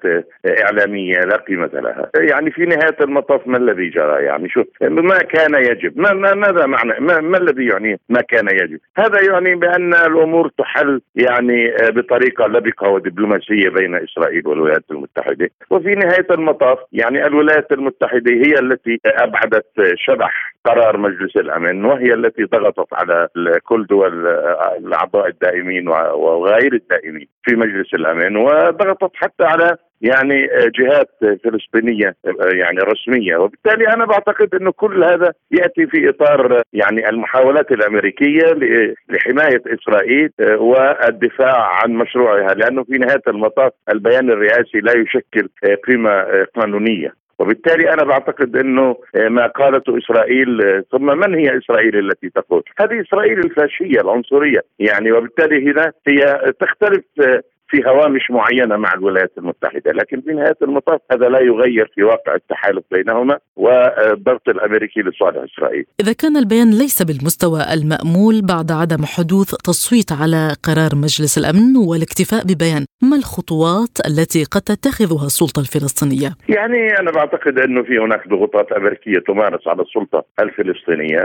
إعلامية 0.63 1.19
لا 1.19 1.37
قيمة 1.47 1.69
لها. 1.73 2.09
يعني 2.15 2.51
في 2.51 2.65
نهاية 2.65 2.97
المطاف 3.01 3.47
ما 3.47 3.57
الذي 3.57 3.89
جرى؟ 3.89 4.23
يعني 4.23 4.49
شو 4.49 4.63
ما 4.81 5.17
كان 5.17 5.53
يجب؟ 5.53 5.99
ما, 5.99 6.13
ما 6.13 6.33
ماذا 6.33 6.65
معنى 6.65 6.93
ما, 6.99 7.19
ما 7.19 7.37
الذي 7.37 7.65
يعني 7.65 7.99
ما 8.09 8.21
كان 8.21 8.47
يجب؟ 8.47 8.79
هذا 8.97 9.21
يعني 9.31 9.55
بأن 9.55 9.93
الأمور 9.93 10.51
تحل 10.57 11.01
يعني 11.15 11.73
بطريقة 11.89 12.47
لبقة 12.47 12.89
ودبلوماسية 12.89 13.69
بين 13.69 13.95
إسرائيل 13.95 14.47
والولايات 14.47 14.83
المتحدة. 14.91 15.49
وفي 15.69 15.89
نهاية 15.89 16.27
المطاف 16.31 16.77
يعني 16.91 17.25
الولايات 17.25 17.71
المتحدة 17.71 18.31
هي 18.31 18.53
التي 18.59 18.99
ابعدت 19.17 19.65
شبح 19.95 20.53
قرار 20.65 20.97
مجلس 20.97 21.35
الأمن 21.35 21.85
وهي 21.85 22.13
التي 22.13 22.43
ضغطت 22.43 22.93
على 22.93 23.27
كل 23.63 23.85
دول 23.85 24.27
الأعضاء 24.77 25.27
الدائمين 25.27 25.87
وغير 25.87 26.73
الدائمين 26.73 27.27
في 27.43 27.55
مجلس 27.55 27.93
الأمن 27.93 28.37
وضغطت 28.37 29.11
حتى 29.15 29.43
على 29.43 29.77
يعني 30.01 30.47
جهات 30.79 31.09
فلسطينية 31.43 32.15
يعني 32.53 32.79
رسمية. 32.79 33.37
وبالتالي 33.37 33.87
أنا 33.87 34.05
بعتقد 34.05 34.55
انه 34.55 34.71
كل 34.71 35.03
هذا 35.03 35.33
يأتي 35.51 35.87
في 35.87 36.09
إطار 36.09 36.61
يعني 36.73 37.09
المحاولات 37.09 37.71
الأمريكية 37.71 38.45
لحماية 39.09 39.61
إسرائيل 39.67 40.29
والدفاع 40.57 41.81
عن 41.83 41.91
مشروعها 41.93 42.53
لأنه 42.53 42.83
في 42.83 42.97
نهاية 42.97 43.21
المطاف 43.27 43.71
البيان 43.93 44.29
الرئاسي 44.29 44.79
لا 44.79 44.93
يشكل 44.97 45.49
قيمة 45.87 46.25
قانونية. 46.55 47.13
وبالتالي 47.39 47.93
أنا 47.93 48.03
بعتقد 48.03 48.55
إنه 48.55 48.95
ما 49.15 49.47
قالته 49.47 49.97
إسرائيل 49.97 50.83
ثم 50.91 51.05
من 51.17 51.35
هي 51.35 51.57
إسرائيل 51.57 51.99
التي 51.99 52.29
تقول؟ 52.29 52.63
هذه 52.79 53.01
إسرائيل 53.01 53.39
الفاشية 53.39 54.01
العنصرية 54.01 54.61
يعني 54.79 55.11
وبالتالي 55.11 55.71
هنا 55.71 55.91
هي 56.07 56.53
تختلف 56.59 57.03
في 57.69 57.83
هوامش 57.85 58.31
معينة 58.31 58.77
مع 58.77 58.93
الولايات 58.93 59.31
المتحدة، 59.37 59.91
لكن 59.91 60.21
في 60.21 60.31
نهاية 60.33 60.57
المطاف 60.61 60.99
هذا 61.11 61.29
لا 61.29 61.39
يغير 61.39 61.91
في 61.95 62.03
واقع 62.03 62.35
التحالف 62.35 62.83
بينهما 62.91 63.37
والضغط 63.55 64.49
الأمريكي 64.49 65.01
لصالح 65.01 65.43
إسرائيل. 65.53 65.85
إذا 65.99 66.13
كان 66.13 66.37
البيان 66.37 66.69
ليس 66.69 67.01
بالمستوى 67.01 67.59
المأمول 67.73 68.41
بعد 68.41 68.71
عدم 68.71 69.05
حدوث 69.05 69.49
تصويت 69.55 70.11
على 70.11 70.55
قرار 70.63 70.91
مجلس 70.95 71.37
الأمن 71.37 71.77
والاكتفاء 71.89 72.43
ببيان، 72.43 72.85
ما 73.01 73.15
الخطوات 73.15 73.93
التي 74.07 74.43
قد 74.43 74.61
تتخذها 74.61 75.25
السلطة 75.25 75.59
الفلسطينية؟ 75.59 76.29
يعني 76.49 76.99
أنا 76.99 77.11
بعتقد 77.11 77.59
أنه 77.59 77.83
في 77.83 77.97
هناك 77.99 78.27
ضغوطات 78.27 78.71
أمريكية 78.71 79.19
تمارس 79.27 79.67
على 79.67 79.81
السلطة 79.81 80.25
الفلسطينية، 80.39 81.19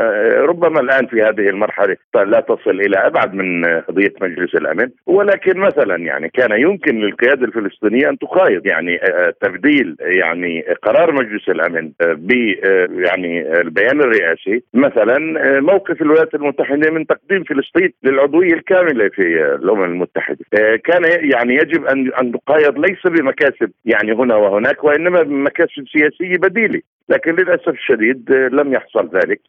ربما 0.51 0.81
الآن 0.81 1.07
في 1.07 1.17
هذه 1.23 1.49
المرحلة 1.49 1.97
لا 2.15 2.41
تصل 2.41 2.81
إلى 2.81 2.97
أبعد 2.97 3.35
من 3.35 3.65
قضية 3.89 4.15
مجلس 4.21 4.55
الأمن، 4.55 4.89
ولكن 5.07 5.59
مثلا 5.59 5.97
يعني 5.97 6.31
كان 6.35 6.61
يمكن 6.61 7.01
للقيادة 7.01 7.47
الفلسطينية 7.47 8.09
أن 8.09 8.19
تقايض 8.19 8.67
يعني 8.67 9.01
تبديل 9.41 9.97
يعني 10.01 10.65
قرار 10.83 11.13
مجلس 11.13 11.49
الأمن 11.49 11.91
ب 12.01 12.31
يعني 12.91 13.61
البيان 13.61 14.01
الرئاسي 14.01 14.63
مثلا 14.75 15.19
موقف 15.61 16.03
الولايات 16.03 16.35
المتحدة 16.35 16.91
من 16.91 17.07
تقديم 17.07 17.45
فلسطين 17.45 17.93
للعضوية 18.03 18.53
الكاملة 18.53 19.09
في 19.09 19.55
الأمم 19.55 19.85
المتحدة. 19.85 20.45
كان 20.85 21.03
يعني 21.31 21.55
يجب 21.55 21.85
أن 21.87 22.13
أن 22.21 22.33
تقايض 22.33 22.79
ليس 22.79 23.07
بمكاسب 23.07 23.71
يعني 23.85 24.13
هنا 24.13 24.37
وهناك 24.37 24.85
وإنما 24.85 25.23
بمكاسب 25.23 25.85
سياسية 25.93 26.37
بديلة. 26.39 26.81
لكن 27.09 27.33
للأسف 27.33 27.69
الشديد 27.69 28.31
لم 28.33 28.73
يحصل 28.73 29.11
ذلك. 29.15 29.41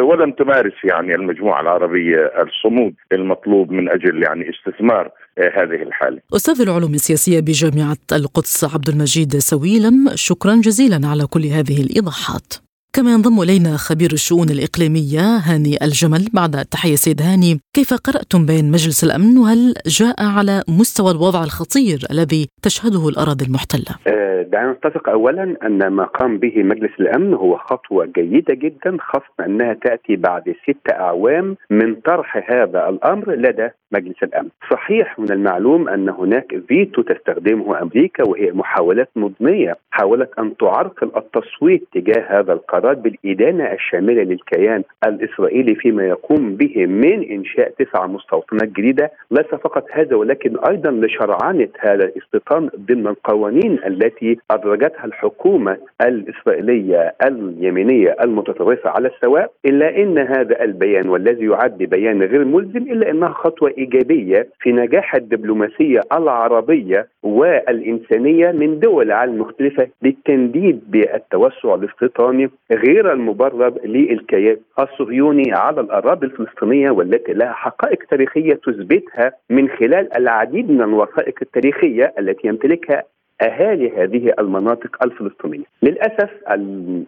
ولم 0.00 0.30
تمارس 0.32 0.84
يعني 0.84 1.14
المجموعة 1.14 1.60
العربية 1.60 2.32
الصمود 2.42 2.94
المطلوب 3.12 3.72
من 3.72 3.90
أجل 3.90 4.22
يعني 4.22 4.50
استثمار 4.50 5.10
هذه 5.38 5.82
الحالة. 5.82 6.20
أستاذ 6.36 6.60
العلوم 6.60 6.94
السياسية 6.94 7.40
بجامعة 7.40 7.96
القدس 8.12 8.64
عبد 8.64 8.88
المجيد 8.88 9.38
سويلم 9.38 10.10
شكرا 10.14 10.54
جزيلا 10.54 11.08
على 11.08 11.26
كل 11.26 11.46
هذه 11.46 11.82
الإيضاحات. 11.82 12.52
كما 12.92 13.12
ينضم 13.12 13.40
إلينا 13.42 13.76
خبير 13.76 14.12
الشؤون 14.12 14.50
الإقليمية 14.50 15.36
هاني 15.36 15.84
الجمل 15.84 16.28
بعد 16.32 16.56
التحيه 16.56 16.96
سيد 16.96 17.22
هاني 17.22 17.60
كيف 17.76 17.94
قرأتم 17.94 18.46
بين 18.46 18.70
مجلس 18.70 19.04
الأمن 19.04 19.38
وهل 19.38 19.74
جاء 19.86 20.24
على 20.24 20.62
مستوى 20.68 21.10
الوضع 21.10 21.44
الخطير 21.44 22.06
الذي 22.10 22.48
تشهده 22.62 23.08
الأراضي 23.08 23.44
المحتلة؟ 23.44 23.96
دعنا 24.44 24.72
نتفق 24.72 25.08
اولا 25.08 25.56
أن 25.66 25.86
ما 25.86 26.04
قام 26.04 26.38
به 26.38 26.62
مجلس 26.62 26.90
الأمن 27.00 27.34
هو 27.34 27.56
خطوة 27.56 28.06
جيدة 28.06 28.54
جدا 28.54 28.96
خاصه 29.00 29.44
أنها 29.46 29.72
تأتي 29.74 30.16
بعد 30.16 30.54
ست 30.62 30.92
أعوام 30.92 31.56
من 31.70 31.94
طرح 31.94 32.50
هذا 32.50 32.88
الأمر 32.88 33.32
لدى 33.34 33.68
مجلس 33.92 34.22
الأمن. 34.22 34.48
صحيح 34.70 35.18
من 35.18 35.32
المعلوم 35.32 35.88
أن 35.88 36.08
هناك 36.08 36.56
فيتو 36.68 37.02
تستخدمه 37.02 37.82
أمريكا 37.82 38.28
وهي 38.28 38.52
محاولات 38.52 39.08
مضنية 39.16 39.76
حاولت 39.90 40.30
أن 40.38 40.56
تعرقل 40.56 41.10
التصويت 41.16 41.84
تجاه 41.94 42.40
هذا 42.40 42.52
القرار 42.52 42.94
بالإدانة 42.94 43.72
الشاملة 43.72 44.22
للكيان 44.22 44.82
الإسرائيلي 45.06 45.74
فيما 45.74 46.04
يقوم 46.04 46.56
به 46.56 46.86
من 46.86 47.22
إنشاء 47.30 47.72
تسع 47.78 48.06
مستوطنات 48.06 48.68
جديدة، 48.68 49.10
ليس 49.30 49.46
فقط 49.46 49.86
هذا 49.92 50.16
ولكن 50.16 50.56
أيضا 50.58 50.90
لشرعنة 50.90 51.68
هذا 51.80 52.04
الاستيطان 52.04 52.70
ضمن 52.88 53.06
القوانين 53.06 53.78
التي 53.86 54.33
أدرجتها 54.50 55.04
الحكومة 55.04 55.76
الإسرائيلية 56.02 57.14
اليمينية 57.26 58.16
المتطرفة 58.22 58.90
على 58.90 59.08
السواء 59.08 59.50
إلا 59.66 59.96
إن 59.96 60.18
هذا 60.18 60.62
البيان 60.64 61.08
والذي 61.08 61.46
يعد 61.46 61.78
بيان 61.78 62.22
غير 62.22 62.44
ملزم 62.44 62.82
إلا 62.82 63.10
إنها 63.10 63.28
خطوة 63.28 63.74
إيجابية 63.78 64.48
في 64.60 64.72
نجاح 64.72 65.14
الدبلوماسية 65.14 66.00
العربية 66.12 67.08
والإنسانية 67.22 68.52
من 68.52 68.78
دول 68.80 69.06
العالم 69.06 69.34
المختلفة 69.34 69.88
للتنديد 70.02 70.80
بالتوسع 70.90 71.74
الاستيطاني 71.74 72.50
غير 72.72 73.12
المبرر 73.12 73.72
للكيان 73.84 74.56
الصهيوني 74.78 75.52
على 75.52 75.80
الأراضي 75.80 76.26
الفلسطينية 76.26 76.90
والتي 76.90 77.32
لها 77.32 77.52
حقائق 77.52 77.98
تاريخية 78.10 78.54
تثبتها 78.54 79.32
من 79.50 79.68
خلال 79.68 80.16
العديد 80.16 80.70
من 80.70 80.82
الوثائق 80.82 81.38
التاريخية 81.42 82.14
التي 82.18 82.48
يمتلكها 82.48 83.02
أهالي 83.42 83.90
هذه 83.96 84.32
المناطق 84.38 85.04
الفلسطينية. 85.04 85.64
للأسف 85.82 86.30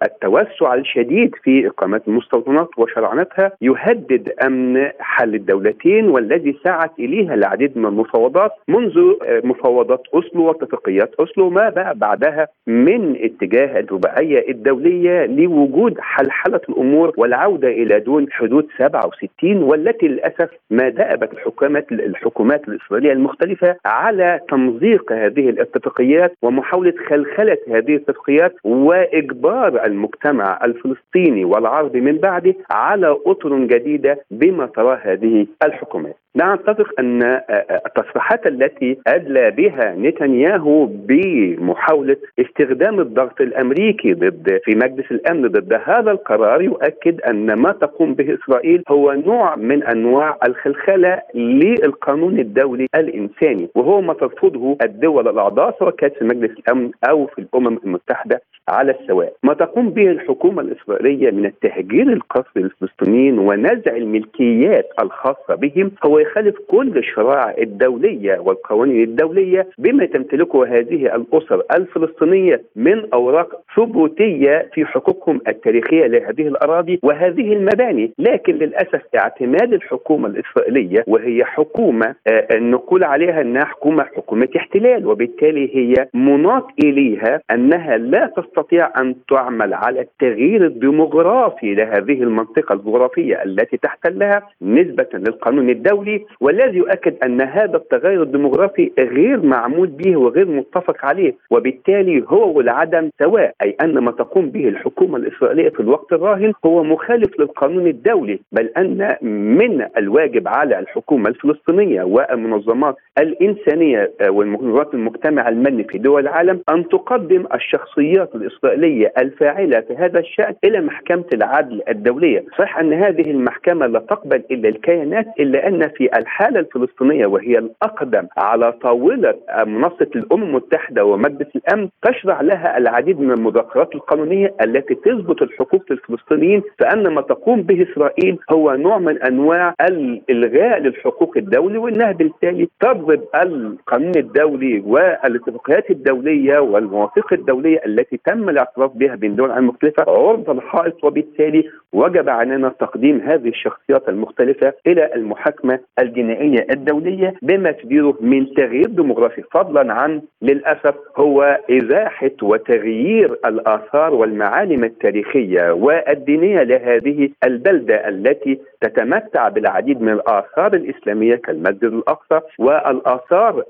التوسع 0.03 0.75
الشديد 0.75 1.35
في 1.43 1.67
اقامات 1.67 2.09
المستوطنات 2.09 2.69
وشرعنتها 2.79 3.53
يهدد 3.61 4.33
أمن 4.47 4.89
حل 5.01 5.35
الدولتين 5.35 6.09
والذي 6.09 6.57
سعت 6.65 6.91
إليها 6.99 7.35
العديد 7.35 7.79
من 7.79 7.87
المفاوضات 7.87 8.51
منذ 8.69 9.13
مفاوضات 9.45 10.03
أوسلو 10.15 10.45
واتفاقيات 10.45 11.15
أوسلو 11.21 11.51
ما 11.51 11.69
بقى 11.69 11.95
بعدها 11.95 12.49
من 12.67 13.17
اتجاه 13.25 13.81
الرباعية 13.81 14.49
الدولية 14.51 15.27
لوجود 15.27 16.01
حلحله 16.01 16.61
الأمور 16.69 17.13
والعودة 17.17 17.69
إلى 17.69 18.01
دون 18.01 18.27
حدود 18.33 18.67
67 18.79 19.63
والتي 19.63 20.09
للأسف 20.09 20.51
ما 20.71 20.89
دأبت 20.89 21.33
الحكومات 21.33 21.93
الحكومات 21.93 22.69
الإسرائيلية 22.69 23.13
المختلفة 23.13 23.77
على 23.85 24.41
تمزيق 24.49 25.13
هذه 25.13 25.49
الاتفاقيات 25.51 26.16
الاتفاقيات 26.17 26.33
ومحاولة 26.43 26.95
خلخلة 27.09 27.59
هذه 27.69 27.97
الاتفاقيات 27.97 28.55
وإجبار 28.65 29.85
المجتمع 29.85 30.59
الفلسطيني 30.65 31.45
والعربي 31.45 32.01
من 32.01 32.19
بعده 32.19 32.55
على 32.71 33.17
أطر 33.27 33.59
جديدة 33.59 34.19
بما 34.31 34.67
تراه 34.67 34.97
هذه 35.03 35.47
الحكومات. 35.65 36.17
نتفق 36.37 37.01
أن 37.01 37.41
التصريحات 37.87 38.47
التي 38.47 38.99
أدلى 39.07 39.51
بها 39.51 39.95
نتنياهو 39.99 40.87
بمحاولة 40.87 42.17
استخدام 42.41 43.01
الضغط 43.01 43.41
الأمريكي 43.41 44.13
ضد 44.15 44.61
في 44.65 44.75
مجلس 44.75 45.11
الأمن 45.11 45.49
ضد 45.49 45.73
هذا 45.85 46.11
القرار 46.11 46.63
يؤكد 46.63 47.21
أن 47.21 47.53
ما 47.53 47.73
تقوم 47.73 48.15
به 48.15 48.35
إسرائيل 48.35 48.83
هو 48.89 49.13
نوع 49.13 49.57
من 49.57 49.83
أنواع 49.83 50.39
الخلخلة 50.47 51.23
للقانون 51.35 52.39
الدولي 52.39 52.87
الإنساني 52.95 53.69
وهو 53.75 54.01
ما 54.01 54.15
ترفضه 54.15 54.77
الدول 54.83 55.29
الأعضاء 55.29 55.77
سواء 55.79 55.91
كانت 56.07 56.19
في 56.19 56.25
مجلس 56.25 56.51
الأمن 56.59 56.91
أو 57.11 57.27
في 57.27 57.39
الأمم 57.39 57.79
المتحدة 57.85 58.43
على 58.69 58.95
السواء. 59.01 59.33
ما 59.43 59.55
تقوم 59.55 59.91
به 59.91 60.11
الحكومة 60.11 60.63
الإسرائيلية 60.63 61.31
من 61.31 61.47
التهجير 61.47 62.13
القسري 62.13 62.63
للفلسطينيين 62.63 63.39
ونزع 63.39 63.97
الملكيات 63.97 64.89
الخاصة 65.03 65.55
بهم 65.55 65.93
هو 66.07 66.19
يخالف 66.19 66.57
كل 66.69 66.99
الشرائع 66.99 67.55
الدولية 67.59 68.39
والقوانين 68.39 69.03
الدولية 69.03 69.69
بما 69.79 70.07
تمتلكه 70.07 70.67
هذه 70.67 71.15
الأسر 71.17 71.63
الفلسطينية 71.73 72.63
من 72.77 73.13
أوراق 73.13 73.61
ثبوتية 73.77 74.71
في 74.75 74.85
حقوقهم 74.85 75.41
التاريخية 75.49 76.07
لهذه 76.07 76.49
الأراضي 76.49 77.01
وهذه 77.03 77.53
المباني، 77.53 78.13
لكن 78.19 78.55
للأسف 78.55 79.03
اعتماد 79.17 79.73
الحكومة 79.73 80.29
الإسرائيلية 80.29 81.05
وهي 81.07 81.45
حكومة 81.45 82.15
نقول 82.53 83.05
عليها 83.05 83.41
أنها 83.41 83.65
حكومة 83.65 84.05
حكومة 84.05 84.49
احتلال 84.57 85.07
وبالتالي 85.07 85.77
هي 85.77 85.95
مناط 86.15 86.67
إليها 86.85 87.41
أنها 87.51 87.97
لا 87.97 88.33
تستطيع 88.37 88.91
أن 89.01 89.15
تعمل 89.29 89.75
على 89.75 90.01
التغيير 90.01 90.67
الديموغرافي 90.67 91.75
لهذه 91.75 92.23
المنطقة 92.23 92.73
الجغرافية 92.73 93.43
التي 93.45 93.77
تحتلها 93.77 94.43
نسبة 94.63 95.07
للقانون 95.15 95.71
الدولي 95.71 96.25
والذي 96.41 96.77
يؤكد 96.77 97.15
أن 97.25 97.41
هذا 97.41 97.77
التغير 97.77 98.23
الديموغرافي 98.23 98.93
غير 98.99 99.43
معمول 99.47 99.87
به 99.87 100.17
وغير 100.17 100.49
متفق 100.49 101.05
عليه 101.05 101.35
وبالتالي 101.51 102.25
هو 102.29 102.53
والعدم 102.57 103.11
سواء 103.19 103.55
أي 103.63 103.77
أن 103.81 103.99
ما 103.99 104.11
تقوم 104.11 104.51
به 104.51 104.69
الحكومة 104.69 105.17
الإسرائيلية 105.17 105.69
في 105.69 105.81
الوقت 105.81 106.13
الراهن 106.13 106.53
هو 106.67 106.83
مخالف 106.85 107.41
للقانون 107.41 107.87
الدولي 107.87 108.39
بل 108.53 108.67
أن 108.77 109.17
من 109.23 109.87
الواجب 109.97 110.49
على 110.49 110.79
الحكومة 110.79 111.29
الفلسطينية 111.29 112.03
والمنظمات 112.03 112.97
الإنسانية 113.19 114.13
والمنظمات 114.29 114.95
المجتمع 114.95 115.49
المدني 115.49 115.86
في 115.89 115.99
دول 115.99 116.23
العالم 116.23 116.61
أن 116.71 116.89
تقدم 116.89 117.45
الشخصيات 117.55 118.35
الإسرائيلية 118.35 119.13
الفاعلة 119.19 119.81
في 119.81 119.95
هذا 119.97 120.19
الشأن 120.19 120.55
إلى 120.65 120.81
محكمة 120.81 121.25
العدل 121.35 121.83
الدولية، 121.89 122.45
صحيح 122.59 122.79
أن 122.79 122.93
هذه 122.93 123.31
المحكمة 123.31 123.87
لا 123.87 123.99
تقبل 123.99 124.43
إلا 124.51 124.69
الكيانات 124.69 125.27
إلا 125.41 125.69
أن 125.69 125.89
في 125.89 126.19
الحالة 126.19 126.61
الفلسطينية 126.61 127.27
وهي 127.27 127.59
الأقدم 127.59 128.27
على 128.37 128.73
طاولة 128.73 129.35
منصة 129.67 130.09
الأمم 130.17 130.57
المتحدة 130.57 131.05
ومجلس 131.05 131.57
الأمن 131.57 131.89
تشرع 132.03 132.41
لها 132.41 132.79
العديد 132.79 133.21
من 133.21 133.31
المذكرات 133.31 133.95
القانونية 133.95 134.55
التي 134.63 134.95
تثبت 134.95 135.43
الحقوق 135.43 135.85
للفلسطينيين 135.91 136.63
فأن 136.79 137.09
ما 137.09 137.21
تقوم 137.21 137.63
به 137.63 137.87
إسرائيل 137.93 138.39
هو 138.51 138.75
نوع 138.75 138.99
من 138.99 139.23
أنواع 139.23 139.75
الإلغاء 139.81 140.79
للحقوق 140.79 141.37
الدولي 141.37 141.79
وانها 141.79 142.13
بالتالي 142.13 142.69
تضرب 142.81 143.23
القانون 143.43 144.13
الدولي 144.17 144.83
والاتفاقيات 144.87 145.76
الدولية 145.91 146.59
والمواثيق 146.59 147.33
الدولية 147.33 147.81
التي 147.87 148.21
تم 148.25 148.49
الاعتراف 148.49 148.91
بها 148.97 149.15
بين 149.15 149.37
دول 149.37 149.63
مختلفة 149.63 150.05
عرض 150.09 150.51
الحائط 150.51 151.05
وبالتالي 151.05 151.65
وجب 151.93 152.29
علينا 152.29 152.69
تقديم 152.69 153.21
هذه 153.21 153.49
الشخصيات 153.49 154.09
المختلفة 154.09 154.73
إلى 154.87 155.15
المحاكمة 155.15 155.79
الجنائية 155.99 156.67
الدولية 156.71 157.35
بما 157.43 157.71
تديره 157.73 158.17
من 158.21 158.55
تغيير 158.55 158.87
ديموغرافي. 158.87 159.43
فضلا 159.53 159.93
عن 159.93 160.23
للأسف 160.43 160.95
هو 161.17 161.59
إزاحة 161.71 162.31
وتغيير 162.43 163.33
الآثار 163.47 164.15
والمعالم 164.15 164.85
التاريخية 164.85 165.71
والدينية 165.73 166.63
لهذه 166.63 167.29
البلدة 167.45 168.09
التي 168.09 168.61
تتمتع 168.81 169.49
بالعديد 169.49 170.01
من 170.03 170.13
الآثار 170.13 170.75
الإسلامية 170.75 171.35
كالمسجد 171.35 171.85
الأقصى 171.85 172.41
والآثار 172.59 173.65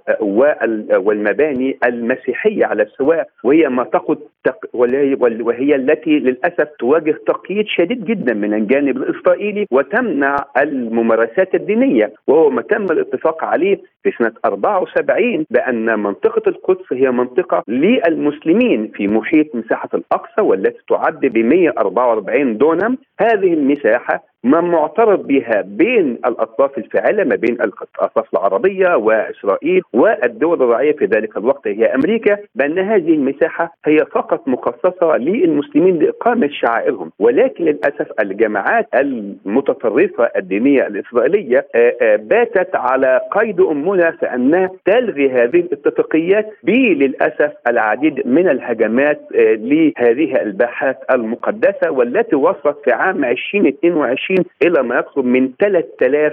والمباني 0.96 1.78
المسيحية 1.84 2.66
على 2.66 2.82
السواء 2.82 3.28
وهي 3.44 3.68
ما 3.68 3.84
تقود 3.84 4.18
وهي 5.40 5.74
التي 5.74 6.18
للأسف 6.18 6.68
تواجه 6.78 7.18
تقييد 7.26 7.66
شديد 7.68 8.04
جدا 8.04 8.34
من 8.34 8.54
الجانب 8.54 8.96
الإسرائيلي 8.96 9.66
وتمنع 9.70 10.36
الممارسات 10.62 11.54
الدينية 11.54 12.12
وهو 12.26 12.50
ما 12.50 12.62
تم 12.62 12.84
الاتفاق 12.84 13.44
عليه 13.44 13.80
في 14.02 14.10
سنة 14.18 14.32
74 14.44 15.46
بأن 15.50 15.98
منطقة 15.98 16.42
القدس 16.46 16.92
هي 16.92 17.10
منطقة 17.10 17.62
للمسلمين 17.68 18.90
في 18.94 19.08
محيط 19.08 19.54
مساحة 19.54 19.88
الأقصى 19.94 20.40
والتي 20.40 20.78
تعد 20.88 21.20
ب 21.20 21.38
144 21.38 22.58
دونم. 22.58 22.98
هذه 23.20 23.52
المساحة 23.52 24.24
ما 24.46 24.60
معترض 24.60 25.26
بها 25.26 25.62
بين 25.66 26.18
الأطراف 26.26 26.78
الفاعلة 26.78 27.24
ما 27.24 27.36
بين 27.36 27.54
الأطراف 27.54 28.34
العربية 28.34 28.94
وإسرائيل 28.96 29.82
والدول 29.92 30.62
الراعيه 30.62 30.92
في 30.92 31.04
ذلك 31.04 31.36
الوقت 31.36 31.68
هي 31.68 31.94
أمريكا. 31.94 32.38
بأن 32.54 32.78
هذه 32.78 33.14
المساحة 33.14 33.74
هي 33.84 33.96
فقط 33.96 34.48
مخصصة 34.48 35.16
للمسلمين 35.16 35.98
لإقامة 35.98 36.48
شعائرهم. 36.52 37.12
ولكن 37.18 37.64
للأسف 37.64 38.06
الجماعات 38.20 38.88
المتطرفة 38.94 40.30
الدينية 40.36 40.86
الإسرائيلية 40.86 41.66
باتت 42.16 42.76
على 42.76 43.20
قيد 43.30 43.60
أمنا 43.60 44.10
فانها 44.10 44.70
تلغي 44.84 45.30
هذه 45.30 45.60
الاتفاقيات 45.60 46.52
للأسف 46.64 47.52
العديد 47.68 48.26
من 48.26 48.48
الهجمات 48.48 49.20
لهذه 49.34 50.42
الباحات 50.42 50.98
المقدسة 51.10 51.90
والتي 51.90 52.36
وصلت 52.36 52.76
في 52.84 52.92
عام 52.92 53.24
2022 53.24 54.35
فلسطين 54.35 54.35
إلى 54.62 54.82
ما 54.82 54.94
يقرب 54.94 55.24
من 55.24 55.50
3000 55.60 56.32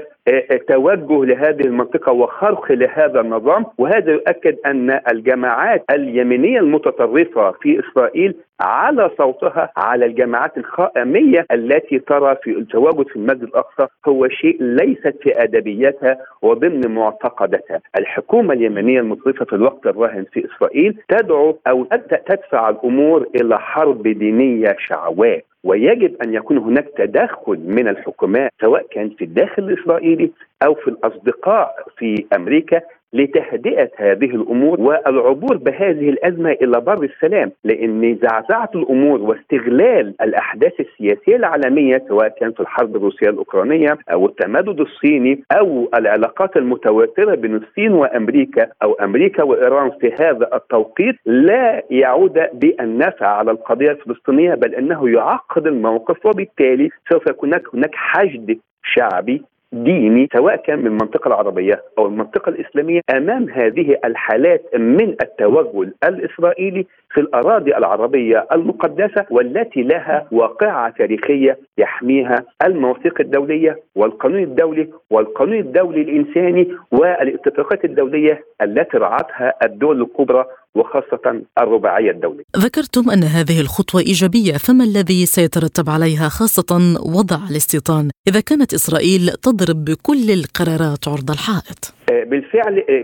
توجه 0.68 1.26
لهذه 1.26 1.62
المنطقة 1.62 2.12
وخرق 2.12 2.72
لهذا 2.72 3.22
النظام 3.22 3.66
وهذا 3.78 4.12
يؤكد 4.12 4.56
أن 4.66 5.00
الجماعات 5.12 5.84
اليمينية 5.92 6.60
المتطرفة 6.60 7.52
في 7.52 7.80
إسرائيل 7.80 8.36
على 8.62 9.10
صوتها 9.18 9.72
على 9.78 10.06
الجماعات 10.06 10.58
الخائمية 10.58 11.46
التي 11.52 12.00
ترى 12.00 12.36
في 12.44 12.52
التواجد 12.52 13.08
في 13.08 13.16
المسجد 13.16 13.44
الأقصى 13.44 13.88
هو 14.08 14.28
شيء 14.28 14.58
ليست 14.64 15.18
في 15.22 15.44
ادبياتها 15.44 16.18
وضمن 16.42 16.88
معتقداتها، 16.88 17.82
الحكومة 17.98 18.54
اليمنيه 18.54 19.00
المتطرفة 19.00 19.46
في 19.46 19.54
الوقت 19.54 19.86
الراهن 19.86 20.26
في 20.34 20.46
إسرائيل 20.46 20.98
تدعو 21.10 21.58
أو 21.68 21.86
تدفع 22.30 22.70
الأمور 22.70 23.28
إلى 23.36 23.60
حرب 23.60 24.08
دينية 24.08 24.76
شعواء 24.80 25.44
ويجب 25.64 26.16
أن 26.24 26.34
يكون 26.34 26.58
هناك 26.58 26.88
تدخل 26.98 27.60
من 27.60 27.88
الحكومات 27.88 28.52
سواء 28.62 28.88
كان 28.92 29.10
في 29.10 29.24
الداخل 29.24 29.64
الإسرائيلي 29.64 30.32
أو 30.64 30.76
في 30.76 30.88
الأصدقاء 30.88 31.76
في 31.98 32.26
أمريكا 32.36 32.82
لتهدئه 33.14 33.90
هذه 33.98 34.36
الأمور 34.36 34.82
والعبور 34.82 35.58
بهذه 35.58 36.10
الأزمة 36.10 36.52
إلى 36.52 36.82
بر 36.82 37.04
السلام 37.04 37.52
لأن 37.64 38.18
زعزعه 38.22 38.70
الأمور 38.76 39.22
واستغلال 39.22 40.14
الأحداث 40.22 40.74
السياسية 40.80 41.36
العالمية 41.36 42.04
سواء 42.08 42.28
كان 42.40 42.52
في 42.52 42.60
الحرب 42.60 42.96
الروسية 42.96 43.30
الأوكرانية 43.30 43.98
أو 44.12 44.26
التمدد 44.26 44.80
الصيني 44.80 45.44
أو 45.52 45.90
العلاقات 45.96 46.58
المتوتره 46.58 47.36
بين 47.36 47.56
الصين 47.56 47.94
وأمريكا 47.94 48.68
أو 48.84 48.94
أمريكا 48.94 49.44
وإيران 49.44 49.92
في 50.02 50.14
هذا 50.20 50.50
التوقيت 50.54 51.16
لا 51.26 51.84
يعود 51.90 52.40
بالنفع 52.54 53.28
على 53.28 53.52
القضية 53.52 53.92
الفلسطينية 53.92 54.54
بل 54.54 54.76
أنه 54.76 55.10
يعقد 55.10 55.68
الموقف 55.68 56.26
وبالتالي 56.26 56.90
سوف 57.12 57.28
يكون 57.30 57.54
هناك 57.74 57.96
حشد 57.96 58.58
شعبي 58.84 59.44
ديني 59.74 60.30
سواء 60.34 60.56
كان 60.56 60.80
من 60.80 60.88
المنطقة 60.88 61.28
العربية 61.28 61.84
أو 61.98 62.06
المنطقة 62.06 62.50
الإسلامية 62.50 63.02
أمام 63.18 63.50
هذه 63.50 63.98
الحالات 64.06 64.76
من 64.76 65.10
التوغل 65.22 65.94
الإسرائيلي 66.04 66.86
في 67.14 67.20
الأراضي 67.20 67.78
العربية 67.78 68.48
المقدسة 68.52 69.26
والتي 69.30 69.82
لها 69.82 70.28
واقعة 70.32 70.94
تاريخية 70.98 71.60
يحميها 71.78 72.36
المواثيق 72.66 73.22
الدولية 73.22 73.80
والقانون 73.96 74.44
الدولي 74.44 74.90
والقانون 75.10 75.60
الدولي 75.60 76.02
الإنساني 76.02 76.68
والاتفاقات 76.92 77.86
الدولية 77.86 78.44
التي 78.62 78.98
رعتها 78.98 79.54
الدول 79.64 80.02
الكبرى 80.02 80.46
وخاصة 80.76 81.42
الرباعية 81.60 82.12
الدولية. 82.12 82.44
ذكرتم 82.58 83.10
أن 83.10 83.24
هذه 83.24 83.62
الخطوة 83.62 84.02
إيجابية 84.02 84.54
فما 84.54 84.84
الذي 84.84 85.26
سيترتب 85.26 85.90
عليها 85.90 86.30
خاصة 86.30 87.00
وضع 87.16 87.40
الاستيطان؟ 87.52 88.10
إذا 88.28 88.40
كانت 88.40 88.74
إسرائيل 88.74 89.30
تضرب 89.30 89.86
بكل 89.86 90.32
القرارات 90.32 91.08
عرض 91.08 91.32
الحائط. 91.32 91.94
بالفعل 92.24 92.84
آه، 92.90 93.04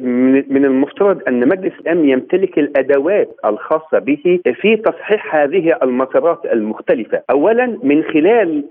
من 0.50 0.66
المفترض 0.66 1.22
أن 1.28 1.48
مجلس 1.48 1.74
الأمن 1.80 2.10
يمتلك 2.10 2.60
الأدوات 2.60 3.36
الخاصة 3.46 4.00
به 4.00 4.40
في 4.62 4.76
تصحيح 4.76 5.36
هذه 5.36 5.78
المسارات 5.84 6.46
المختلفة، 6.46 7.22
اولا 7.30 7.78
من 7.84 8.04
خلال 8.04 8.64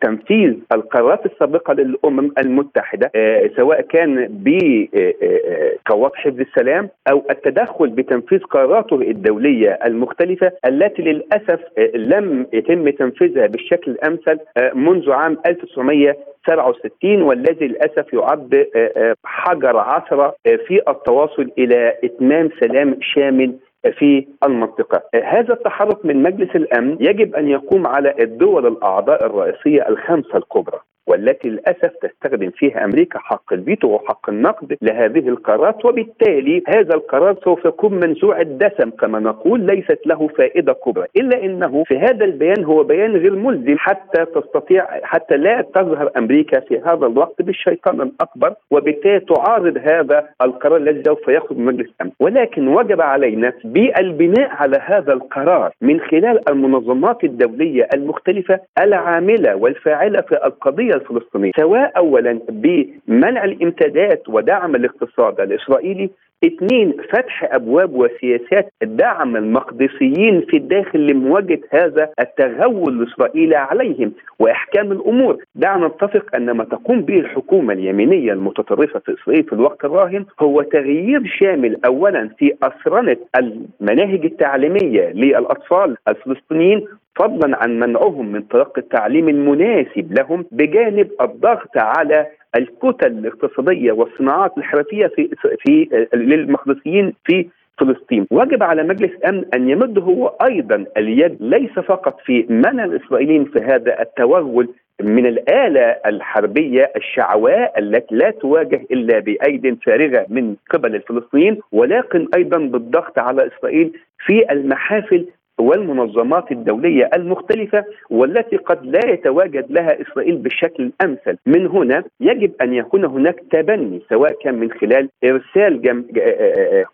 تنفيذ 0.00 0.54
القرارات 0.72 1.26
السابقة 1.26 1.74
للأمم 1.74 2.32
المتحدة 2.38 3.10
آه، 3.14 3.50
سواء 3.56 3.80
كان 3.80 4.28
بقوات 4.30 6.12
حفظ 6.14 6.40
السلام 6.40 6.88
أو 7.10 7.22
التدخل 7.30 7.88
بتنفيذ 7.88 8.38
قراراته 8.38 8.96
الدولية 8.96 9.78
المختلفة 9.84 10.52
التي 10.66 11.02
للأسف 11.02 11.60
لم 11.94 12.46
يتم 12.52 12.90
تنفيذها 12.90 13.46
بالشكل 13.46 13.90
الأمثل 13.90 14.38
منذ 14.74 15.10
عام 15.10 15.38
1900 15.46 16.16
67 16.46 17.22
والذي 17.22 17.66
للأسف 17.66 18.12
يعد 18.12 18.54
آه، 18.54 18.92
آه، 18.96 19.14
حجر 19.24 19.76
عثرة 19.76 20.34
آه، 20.46 20.56
في 20.66 20.82
التواصل 20.88 21.50
إلى 21.58 21.94
إتمام 22.04 22.50
سلام 22.60 22.96
شامل 23.00 23.56
في 23.98 24.26
المنطقة. 24.44 25.02
هذا 25.24 25.54
التحرك 25.54 26.06
من 26.06 26.22
مجلس 26.22 26.56
الأمن 26.56 26.96
يجب 27.00 27.34
أن 27.34 27.48
يقوم 27.48 27.86
على 27.86 28.14
الدول 28.20 28.66
الأعضاء 28.66 29.26
الرئيسية 29.26 29.88
الخمسة 29.88 30.36
الكبرى. 30.36 30.80
والتي 31.06 31.48
للأسف 31.48 31.92
تستخدم 32.02 32.50
فيها 32.50 32.84
أمريكا 32.84 33.18
حق 33.18 33.52
الفيتو 33.52 33.88
وحق 33.88 34.30
النقد 34.30 34.76
لهذه 34.82 35.28
القرارات 35.28 35.84
وبالتالي 35.84 36.62
هذا 36.68 36.94
القرار 36.94 37.36
سوف 37.44 37.64
يكون 37.64 37.94
منزوع 37.94 38.40
الدسم. 38.40 38.90
كما 38.90 39.18
نقول 39.18 39.60
ليست 39.60 40.06
له 40.06 40.28
فائدة 40.28 40.72
كبرى 40.72 41.06
إلا 41.16 41.44
إنه 41.44 41.84
في 41.84 41.98
هذا 41.98 42.24
البيان 42.24 42.64
هو 42.64 42.82
بيان 42.82 43.16
غير 43.16 43.36
ملزم 43.36 43.78
حتى 43.78 44.24
تستطيع 44.24 44.86
حتى 45.02 45.36
لا 45.36 45.62
تظهر 45.74 46.10
أمريكا 46.16 46.60
في 46.60 46.78
هذا 46.78 47.06
الوقت 47.06 47.42
بالشيطان 47.42 48.00
الأكبر 48.00 48.54
وبالتالي 48.70 49.20
تعارض 49.20 49.78
هذا 49.78 50.28
القرار 50.42 50.76
الذي 50.76 51.02
سوف 51.02 51.52
من 51.52 51.64
مجلس 51.64 51.88
الأمن. 51.96 52.12
ولكن 52.20 52.68
وجب 52.68 53.00
علينا 53.00 53.52
بالبناء 53.64 54.48
على 54.50 54.78
هذا 54.84 55.12
القرار 55.12 55.72
من 55.80 56.00
خلال 56.00 56.48
المنظمات 56.48 57.24
الدولية 57.24 57.88
المختلفة 57.94 58.60
العاملة 58.78 59.56
والفاعلة 59.56 60.20
في 60.20 60.46
القضية 60.46 60.89
الفلسطينية 60.94 61.52
سواء 61.60 61.92
اولا 61.96 62.40
بمنع 62.48 63.44
الامتداد 63.44 64.20
ودعم 64.28 64.74
الاقتصاد 64.74 65.40
الإسرائيلي 65.40 66.10
اثنين 66.44 66.92
فتح 67.12 67.48
أبواب 67.54 67.94
وسياسات 67.94 68.72
دعم 68.82 69.36
المقدسيين 69.36 70.40
في 70.48 70.56
الداخل 70.56 71.06
لمواجهة 71.06 71.60
هذا 71.70 72.10
التغول 72.20 73.02
الإسرائيلي 73.02 73.56
عليهم 73.56 74.12
وإحكام 74.38 74.92
الأمور، 74.92 75.36
دعنا 75.54 75.86
نتفق 75.86 76.34
أن 76.34 76.50
ما 76.50 76.64
تقوم 76.64 77.00
به 77.00 77.18
الحكومة 77.18 77.72
اليمينية 77.72 78.32
المتطرفة 78.32 78.98
في 78.98 79.14
إسرائيل 79.14 79.44
في 79.44 79.52
الوقت 79.52 79.84
الراهن 79.84 80.24
هو 80.40 80.62
تغيير 80.62 81.22
شامل 81.38 81.76
اولا 81.84 82.30
في 82.38 82.54
اسرنه 82.62 83.16
المناهج 83.36 84.24
التعليمية 84.24 85.12
للأطفال 85.12 85.96
الفلسطينيين 86.08 86.86
فضلا 87.20 87.62
عن 87.62 87.78
منعهم 87.78 88.32
من 88.32 88.48
تلقي 88.48 88.80
التعليم 88.80 89.28
المناسب 89.28 90.12
لهم 90.18 90.44
بجانب 90.52 91.08
الضغط 91.20 91.76
على 91.76 92.26
الكتل 92.56 93.06
الاقتصادية 93.06 93.92
والصناعات 93.92 94.58
الحرفية 94.58 95.06
في 95.06 95.28
في 95.64 96.06
للمخلصيين 96.14 97.12
في 97.24 97.46
فلسطين. 97.78 98.26
وجب 98.30 98.62
على 98.62 98.82
مجلس 98.82 99.10
الامن 99.10 99.44
أن 99.54 99.70
يمد 99.70 99.98
هو 99.98 100.26
أيضا 100.26 100.84
اليد 100.96 101.36
ليس 101.40 101.70
فقط 101.70 102.20
في 102.24 102.46
منع 102.48 102.84
الإسرائيليين 102.84 103.44
في 103.44 103.58
هذا 103.58 104.02
التوغل 104.02 104.68
من 105.02 105.26
الآلة 105.26 105.96
الحربية 106.06 106.92
الشعواء 106.96 107.78
التي 107.78 108.14
لا 108.14 108.30
تواجه 108.30 108.80
إلا 108.90 109.18
بأيد 109.18 109.78
فارغة 109.86 110.26
من 110.28 110.56
قبل 110.70 110.94
الفلسطينيين 110.94 111.58
ولكن 111.72 112.28
أيضا 112.34 112.58
بالضغط 112.58 113.18
على 113.18 113.46
إسرائيل 113.46 113.92
في 114.26 114.52
المحافل 114.52 115.26
والمنظمات 115.58 116.52
الدولية 116.52 117.10
المختلفة 117.14 117.84
والتي 118.10 118.56
قد 118.56 118.86
لا 118.86 119.00
يتواجد 119.12 119.66
لها 119.70 120.00
إسرائيل 120.02 120.36
بالشكل 120.36 120.82
الأمثل 121.00 121.36
من 121.46 121.66
هنا 121.66 122.04
يجب 122.20 122.52
أن 122.62 122.74
يكون 122.74 123.04
هناك 123.04 123.40
تبني 123.50 124.02
سواء 124.08 124.32
كان 124.42 124.54
من 124.54 124.70
خلال 124.70 125.08
إرسال 125.24 125.82
جم... 125.82 126.04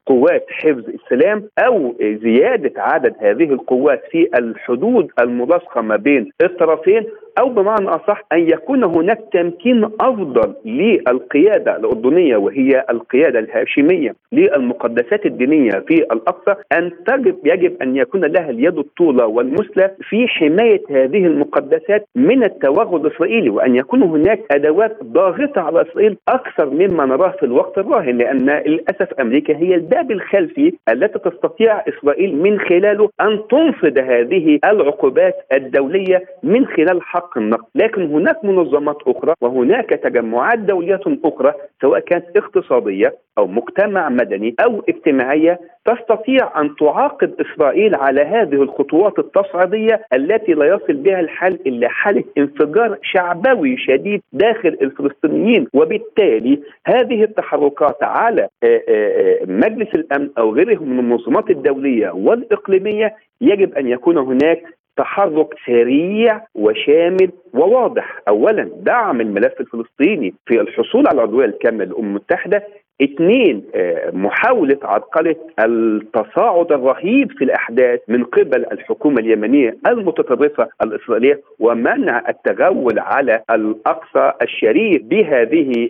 قوات 0.06 0.46
حفظ 0.50 0.84
السلام 0.88 1.42
أو 1.58 1.94
زيادة 2.00 2.72
عدد 2.82 3.14
هذه 3.20 3.52
القوات 3.52 4.02
في 4.10 4.28
الحدود 4.38 5.10
الملاصقة 5.20 5.80
ما 5.80 5.96
بين 5.96 6.30
الطرفين 6.42 7.04
أو 7.38 7.48
بمعنى 7.48 7.88
أصح 7.88 8.22
أن 8.32 8.38
يكون 8.38 8.84
هناك 8.84 9.20
تمكين 9.32 9.84
أفضل 10.00 10.54
للقيادة 10.64 11.76
الأردنية 11.76 12.36
وهي 12.36 12.84
القيادة 12.90 13.38
الهاشمية 13.38 14.14
للمقدسات 14.32 15.26
الدينية 15.26 15.70
في 15.70 15.94
الأقصى 15.94 16.54
أن 16.72 16.90
تجب 17.06 17.36
يجب 17.44 17.82
أن 17.82 17.96
يكون 17.96 18.24
لها 18.24 18.50
اليد 18.50 18.78
الطولى 18.78 19.24
والمثلى 19.24 19.90
في 20.08 20.28
حماية 20.28 20.82
هذه 20.90 21.26
المقدسات 21.26 22.08
من 22.14 22.44
التوغل 22.44 23.06
الإسرائيلي 23.06 23.50
وأن 23.50 23.76
يكون 23.76 24.02
هناك 24.02 24.40
أدوات 24.50 25.04
ضاغطة 25.04 25.60
على 25.60 25.82
إسرائيل 25.82 26.16
أكثر 26.28 26.70
مما 26.70 27.06
نراه 27.06 27.30
في 27.30 27.42
الوقت 27.42 27.78
الراهن 27.78 28.18
لأن 28.18 28.50
للأسف 28.66 29.20
أمريكا 29.20 29.56
هي 29.56 29.74
الباب 29.74 30.10
الخلفي 30.10 30.72
التي 30.88 31.18
تستطيع 31.18 31.84
إسرائيل 31.88 32.36
من 32.36 32.60
خلاله 32.60 33.10
أن 33.20 33.40
تنفذ 33.50 33.98
هذه 33.98 34.58
العقوبات 34.64 35.34
الدولية 35.52 36.24
من 36.42 36.66
خلال 36.66 37.02
حق 37.02 37.25
حق 37.26 37.38
النقد. 37.38 37.64
لكن 37.74 38.02
هناك 38.02 38.44
منظمات 38.44 38.96
أخرى 39.06 39.34
وهناك 39.40 39.90
تجمعات 39.90 40.58
دولية 40.58 41.00
أخرى 41.24 41.52
سواء 41.80 42.00
كانت 42.00 42.24
اقتصادية 42.36 43.14
أو 43.38 43.46
مجتمع 43.46 44.08
مدني 44.08 44.54
أو 44.60 44.82
اجتماعية 44.88 45.60
تستطيع 45.84 46.60
أن 46.60 46.76
تعاقب 46.76 47.30
إسرائيل 47.40 47.94
على 47.94 48.20
هذه 48.22 48.62
الخطوات 48.62 49.18
التصعيدية 49.18 50.04
التي 50.12 50.52
لا 50.52 50.66
يصل 50.66 50.94
بها 50.94 51.20
الحال 51.20 51.58
إلا 51.66 51.88
حالة 51.88 52.24
انفجار 52.38 52.98
شعبوي 53.02 53.76
شديد 53.78 54.22
داخل 54.32 54.76
الفلسطينيين. 54.82 55.66
وبالتالي 55.74 56.60
هذه 56.86 57.22
التحركات 57.22 58.02
على 58.02 58.48
آه، 58.64 58.82
آه، 58.88 59.38
مجلس 59.46 59.94
الأمن 59.94 60.30
أو 60.38 60.54
غيره 60.54 60.82
من 60.82 60.98
المنظمات 60.98 61.50
الدولية 61.50 62.10
والإقليمية 62.10 63.14
يجب 63.40 63.74
أن 63.74 63.88
يكون 63.88 64.18
هناك 64.18 64.62
تحرك 64.96 65.54
سريع 65.66 66.46
وشامل 66.54 67.30
وواضح. 67.54 68.20
اولا 68.28 68.70
دعم 68.76 69.20
الملف 69.20 69.60
الفلسطيني 69.60 70.34
في 70.46 70.60
الحصول 70.60 71.06
على 71.06 71.14
العضويه 71.14 71.46
الكامله 71.46 71.84
للأمم 71.84 72.06
المتحدة. 72.06 72.66
اثنين 73.02 73.62
آه، 73.74 74.10
محاولة 74.10 74.78
عرقلة 74.82 75.36
التصاعد 75.60 76.72
الرهيب 76.72 77.32
في 77.32 77.44
الأحداث 77.44 78.00
من 78.08 78.24
قبل 78.24 78.66
الحكومة 78.72 79.20
اليمنية 79.20 79.76
المتطرفة 79.86 80.68
الإسرائيلية 80.82 81.40
ومنع 81.60 82.22
التغول 82.28 82.98
على 82.98 83.42
الأقصى 83.50 84.32
الشريف 84.42 85.02
بهذه 85.02 85.88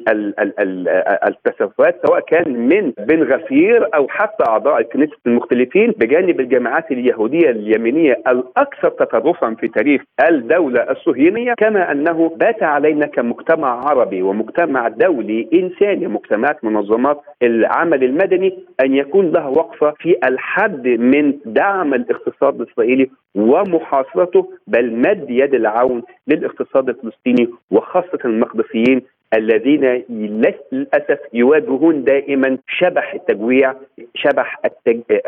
التصرفات 1.28 2.00
سواء 2.06 2.20
كان 2.20 2.68
من 2.68 2.92
بن 2.98 3.22
غفير 3.22 3.88
أو 3.94 4.08
حتى 4.08 4.44
أعضاء 4.48 4.80
الكنيسة 4.80 5.16
المختلفين 5.26 5.90
بجانب 5.96 6.40
الجماعات 6.40 6.90
اليهودية 6.90 7.50
اليمنية 7.50 8.22
الأكثر 8.28 8.88
تطرفا 8.88 9.54
في 9.54 9.68
تاريخ 9.68 10.02
الدولة 10.28 10.80
الصهيونية 10.80 11.54
كما 11.54 11.92
أنه 11.92 12.28
بات 12.36 12.62
علينا 12.62 13.06
كمجتمع 13.06 13.68
عربي 13.88 14.22
ومجتمع 14.22 14.88
دولي 14.88 15.48
إنساني 15.54 16.06
مجتمعات 16.06 16.64
منظمة 16.64 16.95
منظمات 16.96 17.20
العمل 17.42 18.04
المدني 18.04 18.58
أن 18.84 18.94
يكون 18.94 19.30
لها 19.30 19.46
وقفة 19.48 19.94
في 19.98 20.16
الحد 20.24 20.88
من 20.88 21.34
دعم 21.44 21.94
الاقتصاد 21.94 22.60
الإسرائيلي 22.60 23.10
ومحاصرته 23.34 24.48
بل 24.66 24.92
مد 24.92 25.26
يد 25.28 25.54
العون 25.54 26.02
للاقتصاد 26.28 26.88
الفلسطيني 26.88 27.48
وخاصة 27.70 28.18
المقدسيين 28.24 29.02
الذين 29.34 30.04
للأسف 30.72 31.18
يواجهون 31.32 32.04
دائما 32.04 32.58
شبح 32.68 33.14
التجويع 33.14 33.74
شبح 34.14 34.60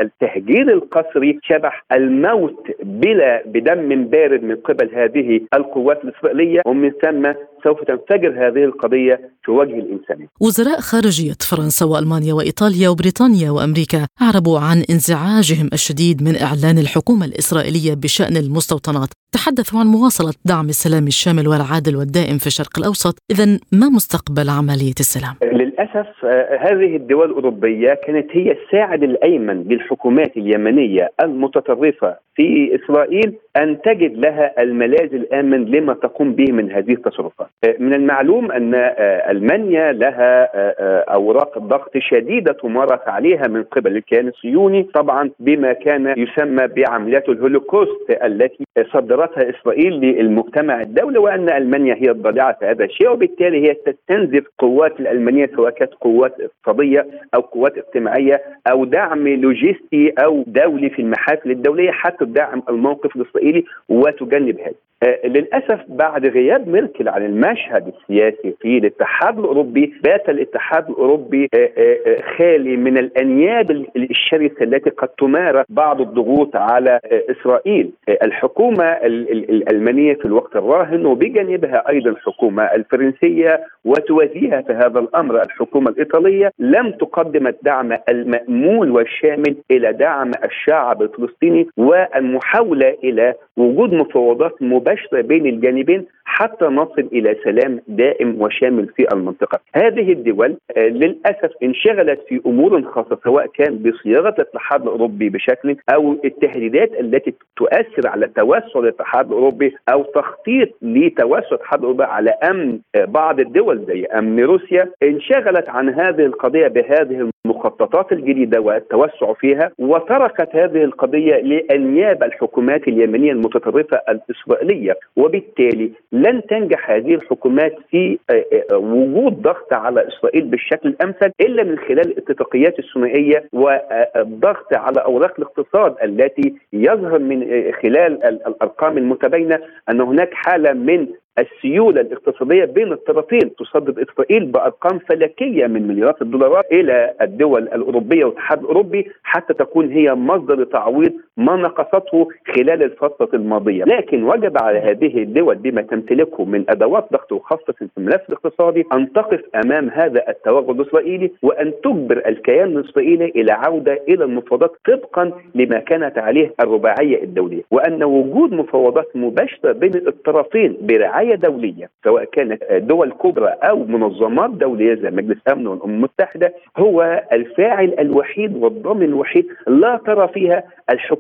التهجير 0.01 0.69
القسري 0.73 1.39
شبح 1.43 1.85
الموت 1.93 2.67
بلا 2.83 3.43
بدم 3.47 4.05
بارد 4.05 4.43
من 4.43 4.57
قبل 4.57 4.91
هذه 4.95 5.41
القوات 5.55 6.05
الإسرائيلية 6.05 6.61
ومن 6.67 6.91
ثم 6.91 7.33
سوف 7.65 7.79
تنفجر 7.85 8.31
هذه 8.47 8.65
القضية 8.65 9.21
في 9.45 9.51
وجه 9.51 9.75
الانسانيه. 9.75 10.27
وزراء 10.41 10.81
خارجية 10.81 11.39
فرنسا 11.51 11.85
وألمانيا 11.87 12.35
وإيطاليا 12.35 12.89
وبريطانيا 12.89 13.51
وأمريكا 13.51 14.07
أعربوا 14.23 14.59
عن 14.59 14.77
انزعاجهم 14.91 15.69
الشديد 15.73 16.23
من 16.23 16.35
إعلان 16.47 16.79
الحكومة 16.79 17.25
الإسرائيلية 17.27 17.95
بشأن 17.95 18.37
المستوطنات، 18.37 19.09
تحدثوا 19.33 19.81
عن 19.81 19.87
مواصلة 19.87 20.33
دعم 20.45 20.69
السلام 20.69 21.07
الشامل 21.07 21.49
والعادل 21.49 21.97
والدائم 21.97 22.39
في 22.39 22.47
الشرق 22.47 22.75
الأوسط، 22.79 23.15
اذا 23.31 23.47
ما 23.73 23.89
مستقبل 23.89 24.49
عملية 24.59 24.99
السلام؟ 25.01 25.35
للأسف 25.43 26.09
آه، 26.25 26.59
هذه 26.67 26.97
الدول 26.97 27.31
الأوروبية 27.31 27.95
كانت 28.07 28.27
هي 28.33 28.53
الساعد 28.53 29.03
الأيمن 29.03 29.63
للحكومات 29.63 30.37
اليمنية 30.37 31.11
المتطرفة 31.21 32.17
في 32.35 32.79
إسرائيل 32.79 33.35
أن 33.59 33.81
تجد 33.83 34.19
لها 34.19 34.63
الملاذ 34.63 35.15
الآمن 35.15 35.65
لما 35.65 35.95
تقوم 35.95 36.33
به 36.33 36.53
من 36.53 36.73
هذه 36.73 36.93
التصرفات. 36.93 37.49
آه، 37.65 37.75
من 37.79 37.95
المعلوم 37.95 38.53
أن 38.53 38.75
آه، 38.75 39.31
ألمانيا 39.31 39.93
لها 39.93 40.51
آه، 40.55 41.05
أوراق 41.15 41.59
ضغط 41.59 41.99
شديدة 41.99 42.53
تمارس 42.53 43.01
عليها 43.07 43.49
من 43.49 43.63
قبل. 43.63 43.97
الكيان 43.97 44.29
الصهيوني 44.29 44.83
طبعا 44.83 45.31
بما 45.41 45.73
كان 45.73 46.15
يسمى 46.17 46.67
بعمليات 46.67 47.29
الهولوكوست 47.29 48.11
التي 48.25 48.65
صدرتها 48.93 49.51
إسرائيل 49.51 49.93
للمجتمع 49.93 50.81
الدولي 50.81 51.19
وأن 51.19 51.49
ألمانيا 51.51 51.95
هي 51.95 52.11
الضالعه 52.11 52.57
في 52.61 52.67
هذا 52.67 52.85
الشيء. 52.85 53.11
وبالتالي 53.11 53.69
هي 53.69 53.75
تستنزف 53.75 54.45
قوات 54.59 55.01
الألمانية 55.01 55.51
سواء 55.57 55.71
كانت 55.71 55.95
قوات 55.95 56.35
اقتصادية 56.41 57.07
أو 57.35 57.41
قوات 57.41 57.79
اجتماعية 57.79 58.43
أو 58.71 58.85
دعم 58.85 59.29
لوجستي 59.29 60.13
أو 60.25 60.45
دولي 60.47 60.91
في 60.91 61.03
المحافل 61.03 61.51
الدولية 61.51 61.91
حتى 61.91 62.25
تدعم 62.25 62.63
الموقف 62.69 63.17
الإسرائيلي. 63.17 63.48
وتجنب 63.89 64.61
هذا. 64.61 64.75
آه 65.03 65.27
للأسف 65.27 65.81
بعد 65.89 66.27
غياب 66.27 66.69
ميركل 66.69 67.09
عن 67.09 67.25
المشهد 67.25 67.93
السياسي 68.01 68.55
في 68.61 68.79
الاتحاد 68.79 69.39
الأوروبي 69.39 69.95
بات 70.05 70.29
الاتحاد 70.29 70.91
الأوروبي 70.91 71.49
آه 71.55 71.71
آه, 71.79 72.17
خالي 72.37 72.77
من 72.77 72.99
الأنياب 72.99 73.71
الشرسة 73.97 74.55
التي 74.63 74.91
قد 74.91 75.09
تمارس 75.09 75.65
بعض 75.69 76.01
الضغوط 76.01 76.57
على 76.57 77.01
إسرائيل. 77.31 77.91
الحكومة 78.23 78.85
الألمانية 78.85 80.15
في 80.15 80.25
الوقت 80.25 80.57
الراهن 80.57 81.07
وبجانبها 81.07 81.89
أيضا 81.89 82.11
الحكومة 82.11 82.63
الفرنسية 82.63 83.61
وتوازيها 83.85 84.61
في 84.61 84.73
هذا 84.73 84.99
الأمر 85.01 85.43
الحكومة 85.43 85.91
الإيطالية 85.91 86.51
لم 86.59 86.91
تقدم 86.91 87.47
الدعم 87.47 87.99
المأمول 88.09 88.91
والشامل 88.91 89.57
إلى 89.71 89.93
دعم 89.93 90.31
الشعب 90.45 91.03
الفلسطيني 91.03 91.69
والمحاولة 91.77 92.97
إلى 93.05 93.35
وجود 93.57 93.93
مفاوضات 93.95 94.53
مباشرة 94.63 94.88
بين 95.13 95.47
الجانبين 95.47 96.07
حتى 96.25 96.65
نصل 96.65 97.09
إلى 97.13 97.37
سلام 97.45 97.81
دائم 97.89 98.43
وشامل 98.43 98.87
في 98.97 99.07
المنطقة. 99.13 99.61
هذه 99.75 100.13
الدول 100.13 100.57
آه، 100.77 100.81
للأسف 100.81 101.51
انشغلت 101.63 102.21
في 102.29 102.41
أمور 102.47 102.83
خاصة 102.83 103.19
سواء 103.25 103.47
كان 103.47 103.79
بصياغة 103.79 104.35
الاتحاد 104.39 104.83
الأوروبي 104.83 105.29
بشكل 105.29 105.77
أو 105.95 106.17
التهديدات 106.25 106.91
التي 107.01 107.35
تؤثر 107.57 108.09
على 108.09 108.27
توسع 108.37 108.81
الاتحاد 108.81 109.27
الأوروبي 109.27 109.77
أو 109.93 110.03
تخطيط 110.03 110.69
لتوسع 110.83 111.49
الاتحاد 111.53 111.79
الأوروبي 111.79 112.05
على 112.05 112.31
أمن 112.31 112.79
آه، 112.95 113.05
بعض 113.05 113.41
الدول 113.41 113.85
زي 113.89 114.05
أمن 114.05 114.45
روسيا 114.45 114.91
انشغلت 115.03 115.69
عن 115.69 115.89
هذه 115.89 116.27
القضية 116.27 116.69
بهذه 116.69 117.31
المخططات 117.49 118.13
الجديدة 118.13 118.61
والتوسع 118.61 119.33
فيها 119.33 119.71
وتركت 119.79 120.49
هذه 120.57 120.85
القضية 120.85 121.37
لأنياب 121.37 122.23
الحكومات 122.23 122.89
اليمنية 122.89 123.33
المتطرفة 123.33 124.01
الإسرائيلية. 124.09 124.97
وبالتالي 125.17 125.91
لن 126.13 126.43
تنجح 126.47 126.91
هذه 126.91 127.15
الحكومات 127.15 127.77
في 127.91 128.19
آه، 128.31 128.45
آه، 128.73 128.77
وجود 128.77 129.43
ضغط 129.43 129.73
على 129.73 130.09
إسرائيل 130.09 130.45
بالشكل 130.45 130.89
الأمثل 130.89 131.31
إلا 131.41 131.65
من 131.65 131.79
خلال 131.79 132.01
الاتفاقيات 132.01 132.79
الثنائية 132.79 133.45
والضغط 133.53 134.75
على 134.75 135.01
أوراق 135.01 135.35
الاقتصاد 135.39 135.95
التي 136.03 136.55
يظهر 136.73 137.19
من 137.19 137.43
آه، 137.53 137.71
خلال 137.71 138.25
الأرقام 138.25 138.99
المتباينة 138.99 139.59
أن 139.91 140.01
هناك 140.01 140.35
حالة 140.35 140.73
من 140.73 141.07
السيولة 141.39 142.01
الاقتصادية 142.01 142.65
بين 142.65 142.93
الطرفين 142.93 143.55
تصدر 143.57 144.03
إسرائيل 144.03 144.45
بأرقام 144.47 144.99
فلكية 144.99 145.67
من 145.67 145.89
مليارات 145.89 146.23
الدولارات 146.23 146.65
إلى 146.73 147.15
الدول 147.23 147.63
الأوروبية 147.63 148.25
والاتحاد 148.25 148.59
الأوروبي 148.61 149.11
حتى 149.23 149.55
تكون 149.55 149.93
هي 149.93 150.15
مصدر 150.15 150.65
تعويض 150.65 151.13
ما 151.39 151.57
نقصته 151.57 152.29
خلال 152.55 152.83
الفترة 152.83 153.29
الماضية، 153.35 153.85
لكن 153.85 154.25
وجب 154.25 154.63
على 154.63 154.79
هذه 154.79 155.23
الدول 155.23 155.55
بما 155.55 155.83
تمتلكه 155.83 156.45
من 156.45 156.65
أدوات 156.69 157.13
ضغط 157.13 157.33
وخاصة 157.33 157.73
في 157.73 157.89
الملف 157.99 158.23
الاقتصادي 158.29 158.85
أن 158.93 159.13
تقف 159.13 159.41
أمام 159.65 159.89
هذا 159.89 160.29
التوغل 160.29 160.81
الإسرائيلي 160.81 161.31
وأن 161.43 161.73
تجبر 161.85 162.23
الكيان 162.27 162.77
الإسرائيلي 162.77 163.25
إلى 163.25 163.53
عودة 163.53 164.01
إلى 164.09 164.25
المفاوضات 164.25 164.73
طبقا 164.87 165.33
لما 165.55 165.79
كانت 165.79 166.19
عليه 166.19 166.53
الرباعية 166.61 167.23
الدولية، 167.23 167.63
وأن 167.71 168.03
وجود 168.03 168.53
مفاوضات 168.53 169.17
مباشرة 169.17 169.73
بين 169.73 169.95
الطرفين 169.95 170.77
برعاية 170.81 171.09
رعايه 171.19 171.35
دولية 171.35 171.91
سواء 172.05 172.25
كانت 172.25 172.65
دول 172.73 173.13
كبرى 173.13 173.49
أو 173.49 173.85
منظمات 173.85 174.51
دولية 174.51 174.95
زي 174.95 175.11
مجلس 175.11 175.39
الامن 175.47 175.67
والأمم 175.67 175.95
المتحدة 175.95 176.55
هو 176.77 177.23
الفاعل 177.33 177.95
الوحيد 177.99 178.57
والضامن 178.57 179.03
الوحيد 179.03 179.47
لا 179.67 180.01
ترى 180.07 180.29
فيها 180.29 180.65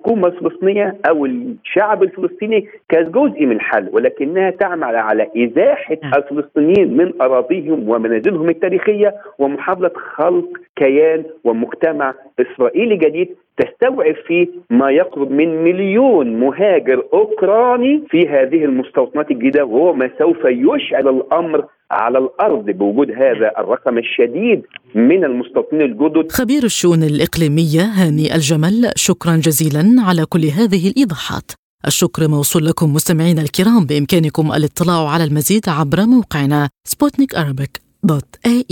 الحكومة 0.08 0.28
الفلسطينية 0.28 0.96
أو 1.08 1.26
الشعب 1.26 2.02
الفلسطيني 2.02 2.68
كجزء 2.88 3.46
من 3.46 3.52
الحل 3.52 3.88
ولكنها 3.92 4.50
تعمل 4.50 4.96
على 4.96 5.28
إزاحة. 5.36 5.96
الفلسطينيين 6.16 6.96
من 6.96 7.12
أراضيهم 7.20 7.88
ومنازلهم 7.88 8.48
التاريخية 8.48 9.14
ومحاوله 9.38 9.90
خلق 10.14 10.48
كيان 10.76 11.24
ومجتمع 11.44 12.14
إسرائيلي 12.40 12.96
جديد 12.96 13.28
تستوعب 13.56 14.14
فيه 14.26 14.46
ما 14.70 14.90
يقرب 14.90 15.30
من 15.30 15.64
مليون 15.64 16.40
مهاجر 16.40 17.04
أوكراني 17.12 18.02
في 18.10 18.28
هذه 18.28 18.64
المستوطنات 18.64 19.30
الجديدة 19.30 19.64
وهو 19.64 19.92
ما 19.92 20.10
سوف 20.18 20.44
يشعل 20.44 21.08
الأمر 21.08 21.64
على 21.90 22.18
الأرض 22.18 22.64
بوجود 22.64 23.10
هذا 23.10 23.52
الرقم 23.58 23.98
الشديد 23.98 24.62
من 24.94 25.24
المستوطنين 25.24 25.82
الجدد 25.82 26.32
خبير 26.32 26.64
الشؤون 26.64 27.02
الإقليمية 27.02 27.82
هاني 27.82 28.34
الجمل 28.34 28.92
شكرا 28.96 29.36
جزيلا 29.36 30.02
على 30.02 30.26
كل 30.26 30.44
هذه 30.44 30.88
الإيضاحات 30.88 31.52
الشكر 31.86 32.28
موصول 32.28 32.66
لكم 32.66 32.92
مستمعينا 32.94 33.42
الكرام 33.42 33.86
بإمكانكم 33.86 34.52
الاطلاع 34.52 35.08
على 35.08 35.24
المزيد 35.24 35.68
عبر 35.68 36.06
موقعنا 36.06 36.68
سبوتنيك 36.84 37.30
dot 38.04 38.36
إي. 38.46 38.64